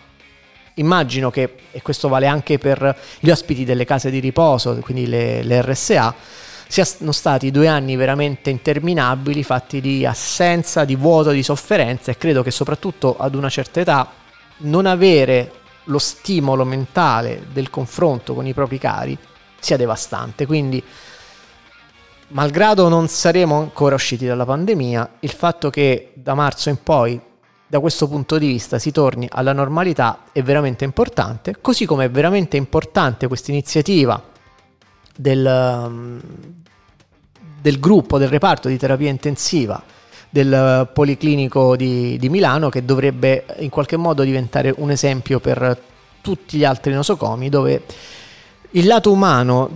immagino 0.74 1.30
che, 1.30 1.54
e 1.70 1.82
questo 1.82 2.08
vale 2.08 2.26
anche 2.26 2.58
per 2.58 2.96
gli 3.20 3.30
ospiti 3.30 3.64
delle 3.64 3.84
case 3.84 4.10
di 4.10 4.18
riposo, 4.18 4.74
quindi 4.76 5.06
le, 5.06 5.42
le 5.42 5.62
RSA, 5.62 6.14
siano 6.68 7.12
stati 7.12 7.50
due 7.50 7.66
anni 7.66 7.96
veramente 7.96 8.50
interminabili, 8.50 9.42
fatti 9.42 9.80
di 9.80 10.04
assenza, 10.04 10.84
di 10.84 10.96
vuoto, 10.96 11.30
di 11.30 11.42
sofferenza 11.42 12.10
e 12.10 12.18
credo 12.18 12.42
che 12.42 12.50
soprattutto 12.50 13.16
ad 13.18 13.34
una 13.34 13.48
certa 13.48 13.80
età 13.80 14.10
non 14.58 14.86
avere 14.86 15.52
lo 15.84 15.98
stimolo 15.98 16.64
mentale 16.64 17.46
del 17.50 17.70
confronto 17.70 18.34
con 18.34 18.46
i 18.46 18.52
propri 18.52 18.78
cari 18.78 19.16
sia 19.58 19.76
devastante. 19.76 20.44
Quindi 20.44 20.82
malgrado 22.28 22.88
non 22.88 23.08
saremo 23.08 23.58
ancora 23.58 23.94
usciti 23.94 24.26
dalla 24.26 24.44
pandemia, 24.44 25.10
il 25.20 25.30
fatto 25.30 25.70
che 25.70 26.12
da 26.14 26.34
marzo 26.34 26.68
in 26.68 26.82
poi, 26.82 27.20
da 27.66 27.80
questo 27.80 28.08
punto 28.08 28.38
di 28.38 28.46
vista, 28.46 28.78
si 28.78 28.90
torni 28.92 29.28
alla 29.30 29.52
normalità 29.52 30.24
è 30.32 30.42
veramente 30.42 30.84
importante, 30.84 31.56
così 31.60 31.86
come 31.86 32.06
è 32.06 32.10
veramente 32.10 32.56
importante 32.56 33.26
questa 33.28 33.50
iniziativa 33.50 34.22
del, 35.16 35.84
um, 35.86 36.20
del 37.60 37.80
gruppo, 37.80 38.18
del 38.18 38.28
reparto 38.28 38.68
di 38.68 38.76
terapia 38.76 39.10
intensiva 39.10 39.82
del 40.30 40.88
Policlinico 40.92 41.74
di, 41.74 42.18
di 42.18 42.28
Milano 42.28 42.68
che 42.68 42.84
dovrebbe 42.84 43.46
in 43.60 43.70
qualche 43.70 43.96
modo 43.96 44.22
diventare 44.22 44.74
un 44.76 44.90
esempio 44.90 45.40
per 45.40 45.80
tutti 46.20 46.58
gli 46.58 46.64
altri 46.64 46.92
nosocomi 46.92 47.48
dove 47.48 47.82
il 48.72 48.86
lato 48.86 49.10
umano 49.10 49.70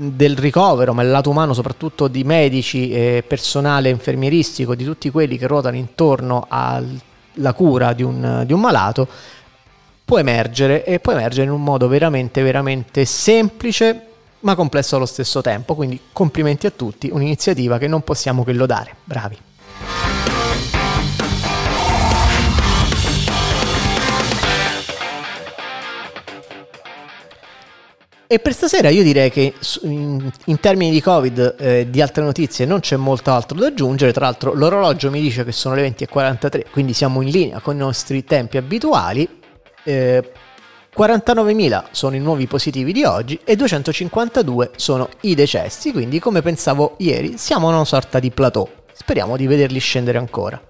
del 0.00 0.36
ricovero, 0.36 0.94
ma 0.94 1.02
il 1.02 1.10
lato 1.10 1.28
umano 1.28 1.52
soprattutto 1.52 2.06
di 2.06 2.22
medici 2.22 2.90
e 2.92 3.24
personale 3.26 3.88
infermieristico, 3.88 4.76
di 4.76 4.84
tutti 4.84 5.10
quelli 5.10 5.36
che 5.36 5.48
ruotano 5.48 5.76
intorno 5.76 6.46
alla 6.48 7.52
cura 7.52 7.92
di 7.92 8.04
un, 8.04 8.44
di 8.46 8.52
un 8.52 8.60
malato, 8.60 9.08
può 10.04 10.18
emergere 10.18 10.84
e 10.84 11.00
può 11.00 11.12
emergere 11.12 11.46
in 11.46 11.50
un 11.50 11.62
modo 11.62 11.88
veramente, 11.88 12.42
veramente 12.42 13.04
semplice 13.04 14.02
ma 14.40 14.54
complesso 14.54 14.94
allo 14.94 15.06
stesso 15.06 15.40
tempo. 15.40 15.74
Quindi 15.74 16.00
complimenti 16.12 16.66
a 16.66 16.70
tutti, 16.70 17.10
un'iniziativa 17.12 17.78
che 17.78 17.88
non 17.88 18.02
possiamo 18.02 18.44
che 18.44 18.52
lodare. 18.52 18.94
Bravi. 19.02 19.36
E 28.30 28.40
per 28.40 28.52
stasera 28.52 28.90
io 28.90 29.02
direi 29.02 29.30
che 29.30 29.54
in, 29.84 30.30
in 30.44 30.60
termini 30.60 30.90
di 30.90 31.00
Covid, 31.00 31.54
eh, 31.58 31.88
di 31.88 32.02
altre 32.02 32.22
notizie, 32.22 32.66
non 32.66 32.80
c'è 32.80 32.96
molto 32.96 33.32
altro 33.32 33.58
da 33.58 33.68
aggiungere. 33.68 34.12
Tra 34.12 34.26
l'altro, 34.26 34.52
l'orologio 34.52 35.10
mi 35.10 35.18
dice 35.18 35.44
che 35.44 35.52
sono 35.52 35.74
le 35.74 35.88
20.43, 35.88 36.64
quindi 36.70 36.92
siamo 36.92 37.22
in 37.22 37.30
linea 37.30 37.60
con 37.60 37.76
i 37.76 37.78
nostri 37.78 38.24
tempi 38.24 38.58
abituali. 38.58 39.26
Eh, 39.82 40.30
49.000 40.94 41.84
sono 41.90 42.16
i 42.16 42.18
nuovi 42.18 42.46
positivi 42.46 42.92
di 42.92 43.02
oggi 43.04 43.40
e 43.44 43.56
252 43.56 44.72
sono 44.76 45.08
i 45.22 45.34
decessi, 45.34 45.90
quindi 45.90 46.18
come 46.18 46.42
pensavo 46.42 46.96
ieri 46.98 47.38
siamo 47.38 47.70
a 47.70 47.76
una 47.76 47.86
sorta 47.86 48.18
di 48.18 48.30
plateau. 48.30 48.68
Speriamo 48.92 49.38
di 49.38 49.46
vederli 49.46 49.78
scendere 49.78 50.18
ancora. 50.18 50.60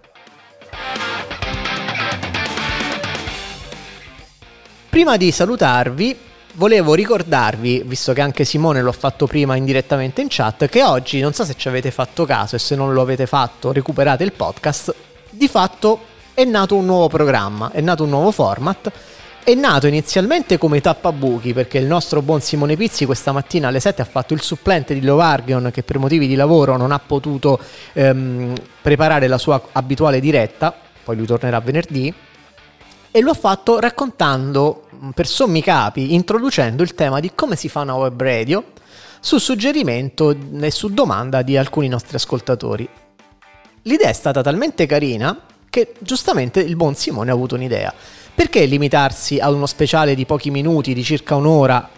Prima 4.88 5.16
di 5.16 5.32
salutarvi, 5.32 6.26
volevo 6.58 6.94
ricordarvi, 6.94 7.82
visto 7.86 8.12
che 8.12 8.20
anche 8.20 8.44
Simone 8.44 8.82
l'ho 8.82 8.92
fatto 8.92 9.26
prima 9.26 9.56
indirettamente 9.56 10.20
in 10.20 10.26
chat, 10.28 10.68
che 10.68 10.82
oggi, 10.82 11.20
non 11.20 11.32
so 11.32 11.44
se 11.44 11.54
ci 11.56 11.68
avete 11.68 11.90
fatto 11.90 12.26
caso 12.26 12.56
e 12.56 12.58
se 12.58 12.74
non 12.74 12.92
lo 12.92 13.00
avete 13.00 13.26
fatto, 13.26 13.72
recuperate 13.72 14.24
il 14.24 14.32
podcast, 14.32 14.94
di 15.30 15.48
fatto 15.48 16.00
è 16.34 16.44
nato 16.44 16.74
un 16.74 16.84
nuovo 16.84 17.08
programma, 17.08 17.70
è 17.70 17.80
nato 17.80 18.04
un 18.04 18.10
nuovo 18.10 18.30
format. 18.30 18.92
È 19.42 19.54
nato 19.54 19.86
inizialmente 19.86 20.58
come 20.58 20.82
tappabuchi 20.82 21.54
perché 21.54 21.78
il 21.78 21.86
nostro 21.86 22.20
buon 22.20 22.42
Simone 22.42 22.76
Pizzi 22.76 23.06
questa 23.06 23.32
mattina 23.32 23.68
alle 23.68 23.80
7 23.80 24.02
ha 24.02 24.04
fatto 24.04 24.34
il 24.34 24.42
supplente 24.42 24.92
di 24.92 25.00
Lovargion 25.00 25.70
che 25.72 25.82
per 25.82 25.98
motivi 25.98 26.26
di 26.26 26.34
lavoro 26.34 26.76
non 26.76 26.92
ha 26.92 26.98
potuto 26.98 27.58
ehm, 27.94 28.52
preparare 28.82 29.26
la 29.26 29.38
sua 29.38 29.58
abituale 29.72 30.20
diretta, 30.20 30.74
poi 31.02 31.16
lui 31.16 31.24
tornerà 31.24 31.60
venerdì, 31.60 32.12
e 33.10 33.20
lo 33.20 33.30
ha 33.30 33.34
fatto 33.34 33.80
raccontando 33.80 34.87
per 35.14 35.26
sommi 35.26 35.62
capi, 35.62 36.14
introducendo 36.14 36.82
il 36.82 36.94
tema 36.94 37.20
di 37.20 37.32
come 37.34 37.56
si 37.56 37.68
fa 37.68 37.80
una 37.80 37.94
web 37.94 38.20
radio 38.20 38.64
su 39.20 39.38
suggerimento 39.38 40.36
e 40.60 40.70
su 40.70 40.88
domanda 40.88 41.42
di 41.42 41.56
alcuni 41.56 41.88
nostri 41.88 42.16
ascoltatori. 42.16 42.88
L'idea 43.82 44.08
è 44.08 44.12
stata 44.12 44.42
talmente 44.42 44.86
carina 44.86 45.40
che 45.70 45.94
giustamente 45.98 46.60
il 46.60 46.76
buon 46.76 46.94
Simone 46.94 47.30
ha 47.30 47.34
avuto 47.34 47.54
un'idea. 47.54 47.92
Perché 48.34 48.64
limitarsi 48.66 49.38
ad 49.38 49.52
uno 49.52 49.66
speciale 49.66 50.14
di 50.14 50.24
pochi 50.24 50.50
minuti, 50.50 50.94
di 50.94 51.02
circa 51.02 51.34
un'ora, 51.34 51.88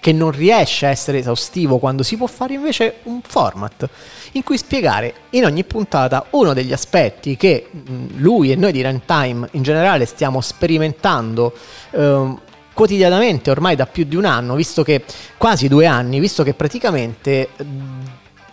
che 0.00 0.12
non 0.12 0.30
riesce 0.30 0.86
a 0.86 0.90
essere 0.90 1.18
esaustivo 1.18 1.78
quando 1.78 2.02
si 2.02 2.16
può 2.16 2.26
fare 2.26 2.54
invece 2.54 2.98
un 3.04 3.20
format 3.22 3.88
in 4.32 4.42
cui 4.42 4.56
spiegare 4.56 5.14
in 5.30 5.44
ogni 5.44 5.64
puntata 5.64 6.26
uno 6.30 6.52
degli 6.52 6.72
aspetti 6.72 7.36
che 7.36 7.68
lui 8.16 8.52
e 8.52 8.56
noi 8.56 8.72
di 8.72 8.82
Runtime 8.82 9.48
in 9.52 9.62
generale 9.62 10.06
stiamo 10.06 10.40
sperimentando 10.40 11.52
eh, 11.90 12.34
quotidianamente 12.78 13.50
ormai 13.50 13.74
da 13.74 13.86
più 13.86 14.04
di 14.04 14.14
un 14.14 14.24
anno, 14.24 14.54
visto 14.54 14.84
che 14.84 15.02
quasi 15.36 15.66
due 15.66 15.84
anni, 15.84 16.20
visto 16.20 16.44
che 16.44 16.54
praticamente 16.54 17.48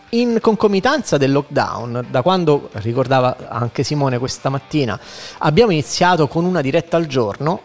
in 0.09 0.39
concomitanza 0.41 1.17
del 1.17 1.31
lockdown, 1.31 2.07
da 2.09 2.23
quando 2.23 2.69
ricordava 2.73 3.37
anche 3.47 3.83
Simone 3.83 4.17
questa 4.17 4.49
mattina, 4.49 4.99
abbiamo 5.37 5.69
iniziato 5.69 6.27
con 6.27 6.43
una 6.43 6.61
diretta 6.61 6.97
al 6.97 7.05
giorno, 7.05 7.61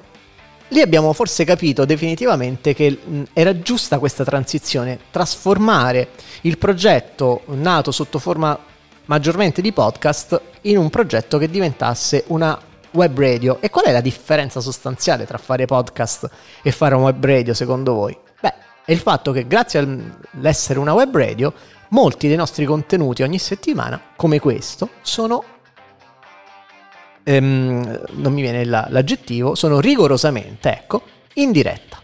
lì 0.69 0.83
abbiamo 0.83 1.15
forse 1.15 1.45
capito 1.45 1.87
definitivamente 1.87 2.75
che 2.75 2.99
era 3.33 3.59
giusta 3.61 3.99
questa 3.99 4.23
transizione, 4.23 4.99
trasformare 5.11 6.11
il 6.43 6.59
progetto 6.59 7.41
nato 7.47 7.91
sotto 7.91 8.19
forma 8.19 8.59
maggiormente 9.07 9.63
di 9.63 9.73
podcast 9.73 10.39
in 10.63 10.77
un 10.77 10.91
progetto 10.91 11.39
che 11.39 11.49
diventasse 11.49 12.25
una 12.27 12.69
web 12.93 13.19
radio. 13.19 13.61
E 13.61 13.71
qual 13.71 13.87
è 13.87 13.93
la 13.93 14.01
differenza 14.01 14.61
sostanziale 14.61 15.27
tra 15.27 15.39
fare 15.39 15.67
podcast 15.67 16.31
e 16.63 16.71
fare 16.71 16.95
un 16.95 17.03
web 17.03 17.25
radio 17.25 17.55
secondo 17.55 17.95
voi? 17.95 18.17
Beh, 18.41 18.55
è 18.85 18.93
il 18.93 18.99
fatto 18.99 19.33
che 19.33 19.47
grazie 19.47 19.79
all'essere 19.79 20.79
una 20.79 20.93
web 20.93 21.17
radio 21.17 21.53
molti 21.91 22.29
dei 22.29 22.37
nostri 22.37 22.65
contenuti 22.65 23.23
ogni 23.23 23.39
settimana, 23.39 24.01
come 24.17 24.39
questo, 24.39 24.91
sono 25.03 25.45
ehm, 27.23 28.03
non 28.13 28.33
mi 28.33 28.43
viene 28.43 28.65
la, 28.65 28.87
l'aggettivo, 28.89 29.55
sono 29.55 29.81
rigorosamente, 29.81 30.71
ecco, 30.71 31.03
in 31.35 31.53
diretta. 31.53 31.99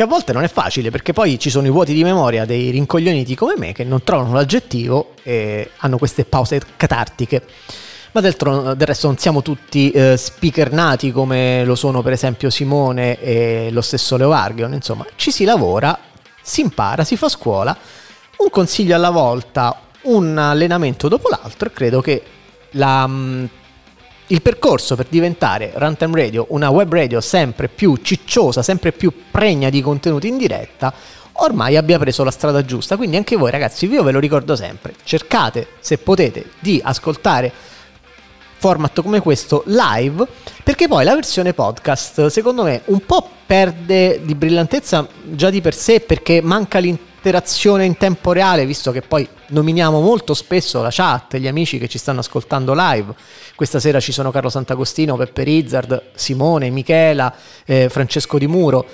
Che 0.00 0.06
a 0.06 0.08
volte 0.08 0.32
non 0.32 0.44
è 0.44 0.48
facile 0.48 0.88
perché 0.90 1.12
poi 1.12 1.38
ci 1.38 1.50
sono 1.50 1.66
i 1.66 1.70
vuoti 1.70 1.92
di 1.92 2.02
memoria 2.02 2.46
dei 2.46 2.70
rincoglioniti 2.70 3.34
come 3.34 3.52
me 3.58 3.72
che 3.72 3.84
non 3.84 4.02
trovano 4.02 4.32
l'aggettivo 4.32 5.12
e 5.22 5.72
hanno 5.76 5.98
queste 5.98 6.24
pause 6.24 6.58
catartiche. 6.74 7.42
Ma 8.12 8.22
del, 8.22 8.34
tro- 8.34 8.72
del 8.72 8.86
resto 8.86 9.08
non 9.08 9.18
siamo 9.18 9.42
tutti 9.42 9.90
eh, 9.90 10.16
speaker 10.16 10.72
nati 10.72 11.12
come 11.12 11.66
lo 11.66 11.74
sono 11.74 12.00
per 12.00 12.12
esempio 12.12 12.48
Simone 12.48 13.20
e 13.20 13.68
lo 13.72 13.82
stesso 13.82 14.16
Leo 14.16 14.32
Arghion, 14.32 14.72
insomma 14.72 15.04
ci 15.16 15.30
si 15.30 15.44
lavora, 15.44 15.98
si 16.40 16.62
impara, 16.62 17.04
si 17.04 17.18
fa 17.18 17.28
scuola, 17.28 17.76
un 18.38 18.48
consiglio 18.48 18.94
alla 18.94 19.10
volta, 19.10 19.82
un 20.04 20.38
allenamento 20.38 21.08
dopo 21.08 21.28
l'altro 21.28 21.68
e 21.68 21.72
credo 21.74 22.00
che 22.00 22.22
la, 22.70 23.06
mm, 23.06 23.44
il 24.30 24.42
percorso 24.42 24.94
per 24.94 25.06
diventare 25.08 25.72
Runtime 25.74 26.22
Radio 26.22 26.46
una 26.50 26.70
web 26.70 26.92
radio 26.92 27.20
sempre 27.20 27.68
più 27.68 27.96
cicciosa, 27.96 28.62
sempre 28.62 28.92
più 28.92 29.12
pregna 29.30 29.70
di 29.70 29.82
contenuti 29.82 30.28
in 30.28 30.36
diretta, 30.36 30.92
ormai 31.34 31.76
abbia 31.76 31.98
preso 31.98 32.22
la 32.22 32.30
strada 32.30 32.64
giusta. 32.64 32.96
Quindi 32.96 33.16
anche 33.16 33.36
voi 33.36 33.50
ragazzi, 33.50 33.86
io 33.86 34.02
ve 34.02 34.12
lo 34.12 34.20
ricordo 34.20 34.54
sempre, 34.54 34.94
cercate 35.02 35.66
se 35.80 35.98
potete 35.98 36.50
di 36.60 36.80
ascoltare 36.82 37.52
format 38.56 39.00
come 39.02 39.20
questo 39.20 39.64
live, 39.66 40.24
perché 40.62 40.86
poi 40.86 41.02
la 41.04 41.14
versione 41.14 41.52
podcast 41.52 42.26
secondo 42.26 42.62
me 42.62 42.82
un 42.86 43.04
po' 43.04 43.28
perde 43.46 44.20
di 44.22 44.34
brillantezza 44.34 45.08
già 45.24 45.50
di 45.50 45.60
per 45.60 45.74
sé 45.74 46.00
perché 46.00 46.40
manca 46.40 46.78
l'interazione 46.78 47.84
in 47.84 47.96
tempo 47.96 48.32
reale, 48.32 48.64
visto 48.64 48.92
che 48.92 49.00
poi 49.02 49.26
nominiamo 49.50 50.00
molto 50.00 50.34
spesso 50.34 50.82
la 50.82 50.88
chat, 50.90 51.36
gli 51.36 51.46
amici 51.46 51.78
che 51.78 51.88
ci 51.88 51.98
stanno 51.98 52.20
ascoltando 52.20 52.72
live. 52.74 53.14
Questa 53.54 53.78
sera 53.78 54.00
ci 54.00 54.12
sono 54.12 54.30
Carlo 54.30 54.48
Sant'Agostino, 54.48 55.16
Peppe 55.16 55.42
Rizzard, 55.42 56.10
Simone, 56.14 56.70
Michela, 56.70 57.34
eh, 57.64 57.88
Francesco 57.88 58.38
Di 58.38 58.46
Muro. 58.46 58.86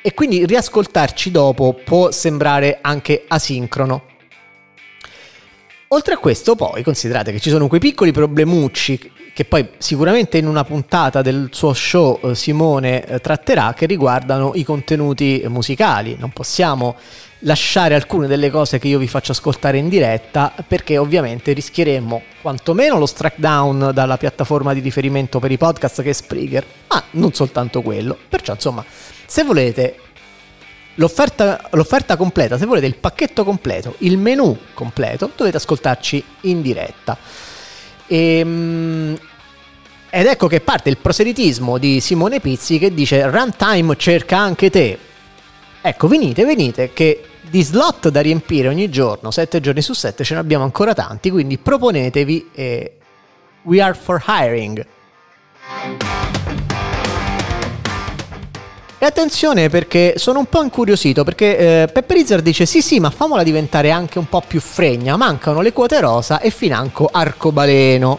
E 0.00 0.14
quindi 0.14 0.46
riascoltarci 0.46 1.30
dopo 1.30 1.78
può 1.84 2.10
sembrare 2.10 2.78
anche 2.80 3.24
asincrono. 3.26 4.04
Oltre 5.88 6.14
a 6.14 6.18
questo, 6.18 6.54
poi 6.54 6.82
considerate 6.82 7.32
che 7.32 7.40
ci 7.40 7.50
sono 7.50 7.68
quei 7.68 7.80
piccoli 7.80 8.12
problemucci 8.12 9.12
che 9.36 9.44
poi 9.44 9.68
sicuramente 9.76 10.38
in 10.38 10.46
una 10.46 10.64
puntata 10.64 11.20
del 11.20 11.48
suo 11.50 11.74
show 11.74 12.18
eh, 12.22 12.34
Simone 12.34 13.04
eh, 13.04 13.20
tratterà 13.20 13.74
che 13.74 13.84
riguardano 13.84 14.52
i 14.54 14.64
contenuti 14.64 15.44
musicali. 15.48 16.16
Non 16.18 16.30
possiamo 16.30 16.96
lasciare 17.40 17.94
alcune 17.94 18.26
delle 18.26 18.50
cose 18.50 18.78
che 18.78 18.88
io 18.88 18.98
vi 18.98 19.08
faccio 19.08 19.32
ascoltare 19.32 19.78
in 19.78 19.88
diretta 19.88 20.52
perché 20.66 20.98
ovviamente 20.98 21.52
rischieremmo 21.52 22.22
quantomeno 22.40 22.98
lo 22.98 23.06
strike 23.06 23.36
down 23.38 23.90
dalla 23.92 24.16
piattaforma 24.16 24.72
di 24.72 24.80
riferimento 24.80 25.38
per 25.38 25.50
i 25.50 25.58
podcast 25.58 26.02
che 26.02 26.10
è 26.10 26.12
Spreaker, 26.12 26.64
ma 26.88 27.02
non 27.12 27.32
soltanto 27.32 27.82
quello. 27.82 28.16
Perciò 28.28 28.52
insomma, 28.52 28.84
se 29.26 29.42
volete 29.44 29.98
L'offerta, 30.98 31.68
l'offerta, 31.72 32.16
completa, 32.16 32.56
se 32.56 32.64
volete 32.64 32.86
il 32.86 32.96
pacchetto 32.96 33.44
completo, 33.44 33.96
il 33.98 34.16
menu 34.16 34.56
completo, 34.72 35.30
dovete 35.36 35.58
ascoltarci 35.58 36.24
in 36.42 36.62
diretta. 36.62 37.18
Ehm, 38.06 39.14
ed 40.08 40.26
ecco 40.26 40.46
che 40.46 40.60
parte 40.60 40.88
il 40.88 40.96
proselitismo 40.96 41.76
di 41.76 42.00
Simone 42.00 42.40
Pizzi 42.40 42.78
che 42.78 42.94
dice 42.94 43.28
Runtime 43.28 43.94
cerca 43.96 44.38
anche 44.38 44.70
te. 44.70 44.98
Ecco, 45.86 46.08
venite, 46.08 46.44
venite, 46.44 46.92
che 46.92 47.22
di 47.48 47.62
slot 47.62 48.08
da 48.08 48.20
riempire 48.20 48.66
ogni 48.66 48.90
giorno, 48.90 49.30
7 49.30 49.60
giorni 49.60 49.82
su 49.82 49.92
7, 49.92 50.24
ce 50.24 50.34
ne 50.34 50.40
abbiamo 50.40 50.64
ancora 50.64 50.94
tanti, 50.94 51.30
quindi 51.30 51.58
proponetevi 51.58 52.50
e 52.52 52.96
we 53.62 53.80
are 53.80 53.94
for 53.94 54.20
hiring. 54.26 54.84
E 58.98 59.06
attenzione 59.06 59.68
perché 59.68 60.14
sono 60.16 60.40
un 60.40 60.46
po' 60.46 60.60
incuriosito 60.60 61.22
perché 61.22 61.56
eh, 61.56 61.86
Peppe 61.86 62.14
Rizzard 62.14 62.42
dice 62.42 62.66
sì 62.66 62.82
sì 62.82 62.98
ma 62.98 63.10
famola 63.10 63.44
diventare 63.44 63.92
anche 63.92 64.18
un 64.18 64.28
po' 64.28 64.42
più 64.44 64.58
fregna, 64.58 65.16
mancano 65.16 65.60
le 65.60 65.72
quote 65.72 66.00
rosa 66.00 66.40
e 66.40 66.50
financo 66.50 67.08
arcobaleno. 67.12 68.18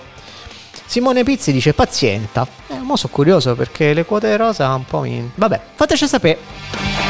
Simone 0.86 1.24
Pizzi 1.26 1.52
dice 1.52 1.74
pazienta. 1.74 2.48
Eh, 2.70 2.78
mo 2.78 2.96
sono 2.96 3.12
curioso 3.12 3.56
perché 3.56 3.92
le 3.92 4.06
quote 4.06 4.38
rosa 4.38 4.74
un 4.74 4.86
po' 4.86 5.02
mi... 5.02 5.30
Vabbè, 5.36 5.60
fateci 5.76 6.08
sapere. 6.08 7.07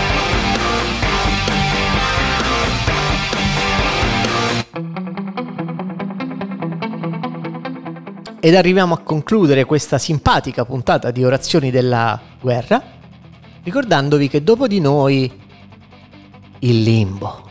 Ed 8.47 8.55
arriviamo 8.55 8.93
a 8.93 8.99
concludere 8.99 9.65
questa 9.65 9.97
simpatica 9.97 10.63
puntata 10.63 11.11
di 11.11 11.21
orazioni 11.21 11.69
della 11.69 12.17
guerra 12.39 12.81
ricordandovi 13.61 14.29
che 14.29 14.41
dopo 14.41 14.67
di 14.67 14.79
noi 14.79 15.29
il 16.59 16.81
limbo. 16.81 17.43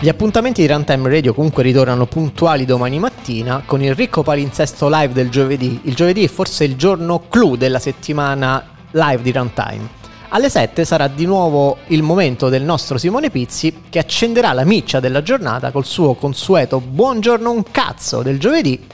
Gli 0.00 0.08
appuntamenti 0.08 0.62
di 0.62 0.72
Runtime 0.72 1.10
Radio 1.10 1.34
comunque 1.34 1.62
ritornano 1.62 2.06
puntuali 2.06 2.64
domani 2.64 2.98
mattina 2.98 3.62
con 3.66 3.82
il 3.82 3.94
ricco 3.94 4.22
palinsesto 4.22 4.88
live 4.88 5.12
del 5.12 5.28
giovedì. 5.28 5.80
Il 5.82 5.94
giovedì 5.94 6.24
è 6.24 6.28
forse 6.28 6.64
il 6.64 6.76
giorno 6.76 7.28
clou 7.28 7.56
della 7.56 7.78
settimana 7.78 8.64
live 8.92 9.20
di 9.20 9.32
Runtime. 9.32 10.03
Alle 10.34 10.50
7 10.50 10.84
sarà 10.84 11.06
di 11.06 11.26
nuovo 11.26 11.76
il 11.88 12.02
momento 12.02 12.48
del 12.48 12.64
nostro 12.64 12.98
Simone 12.98 13.30
Pizzi 13.30 13.82
che 13.88 14.00
accenderà 14.00 14.52
la 14.52 14.64
miccia 14.64 14.98
della 14.98 15.22
giornata 15.22 15.70
col 15.70 15.84
suo 15.84 16.14
consueto 16.14 16.80
buongiorno 16.80 17.52
un 17.52 17.62
cazzo 17.70 18.20
del 18.20 18.40
giovedì. 18.40 18.84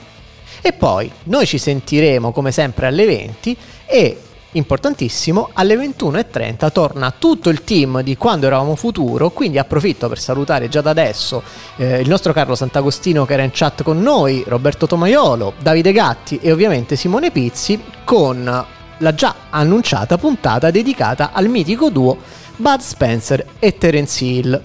E 0.61 0.73
poi 0.73 1.11
noi 1.23 1.47
ci 1.47 1.57
sentiremo 1.57 2.31
come 2.31 2.51
sempre 2.51 2.85
alle 2.85 3.07
20 3.07 3.57
e 3.87 4.21
importantissimo, 4.51 5.49
alle 5.53 5.73
21.30 5.77 6.71
torna 6.71 7.11
tutto 7.17 7.49
il 7.49 7.63
team 7.63 8.01
di 8.01 8.15
quando 8.17 8.45
eravamo 8.45 8.75
futuro, 8.75 9.31
quindi 9.31 9.57
approfitto 9.57 10.07
per 10.09 10.19
salutare 10.19 10.69
già 10.69 10.81
da 10.81 10.91
adesso 10.91 11.41
eh, 11.77 12.01
il 12.01 12.07
nostro 12.07 12.33
Carlo 12.33 12.53
Sant'Agostino 12.53 13.25
che 13.25 13.33
era 13.33 13.41
in 13.41 13.51
chat 13.51 13.81
con 13.81 13.99
noi, 13.99 14.43
Roberto 14.45 14.85
Tomaiolo, 14.85 15.53
Davide 15.59 15.91
Gatti 15.91 16.37
e 16.39 16.51
ovviamente 16.51 16.95
Simone 16.95 17.31
Pizzi 17.31 17.81
con 18.03 18.79
la 19.01 19.13
già 19.13 19.35
annunciata 19.49 20.17
puntata 20.17 20.71
dedicata 20.71 21.31
al 21.33 21.47
mitico 21.47 21.89
duo 21.89 22.17
Bud 22.55 22.79
Spencer 22.79 23.45
e 23.59 23.77
Terence 23.77 24.23
Hill. 24.23 24.61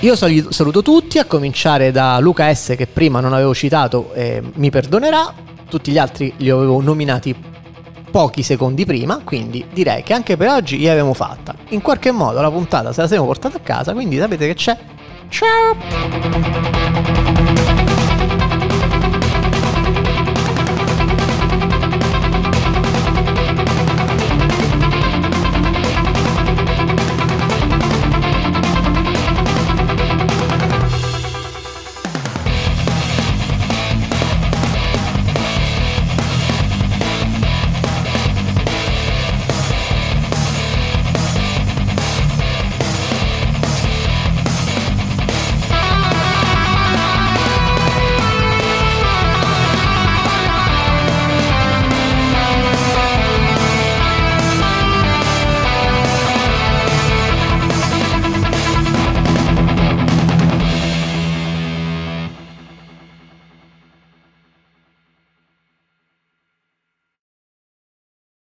Io 0.00 0.16
sal- 0.16 0.48
saluto 0.50 0.82
tutti, 0.82 1.18
a 1.18 1.24
cominciare 1.24 1.90
da 1.90 2.18
Luca 2.18 2.52
S 2.52 2.74
che 2.76 2.86
prima 2.86 3.20
non 3.20 3.32
avevo 3.32 3.54
citato 3.54 4.12
e 4.12 4.42
mi 4.56 4.68
perdonerà, 4.68 5.32
tutti 5.68 5.92
gli 5.92 5.98
altri 5.98 6.32
li 6.38 6.50
avevo 6.50 6.80
nominati 6.82 7.34
pochi 8.10 8.42
secondi 8.42 8.84
prima, 8.84 9.20
quindi 9.24 9.66
direi 9.72 10.02
che 10.02 10.12
anche 10.12 10.36
per 10.36 10.48
oggi 10.48 10.78
gli 10.78 10.88
abbiamo 10.88 11.14
fatta. 11.14 11.54
In 11.70 11.80
qualche 11.80 12.10
modo 12.10 12.40
la 12.40 12.50
puntata 12.50 12.92
se 12.92 13.00
la 13.00 13.06
siamo 13.06 13.24
portata 13.24 13.56
a 13.56 13.60
casa, 13.60 13.92
quindi 13.92 14.18
sapete 14.18 14.46
che 14.46 14.54
c'è. 14.54 14.78
Ciao! 15.28 16.83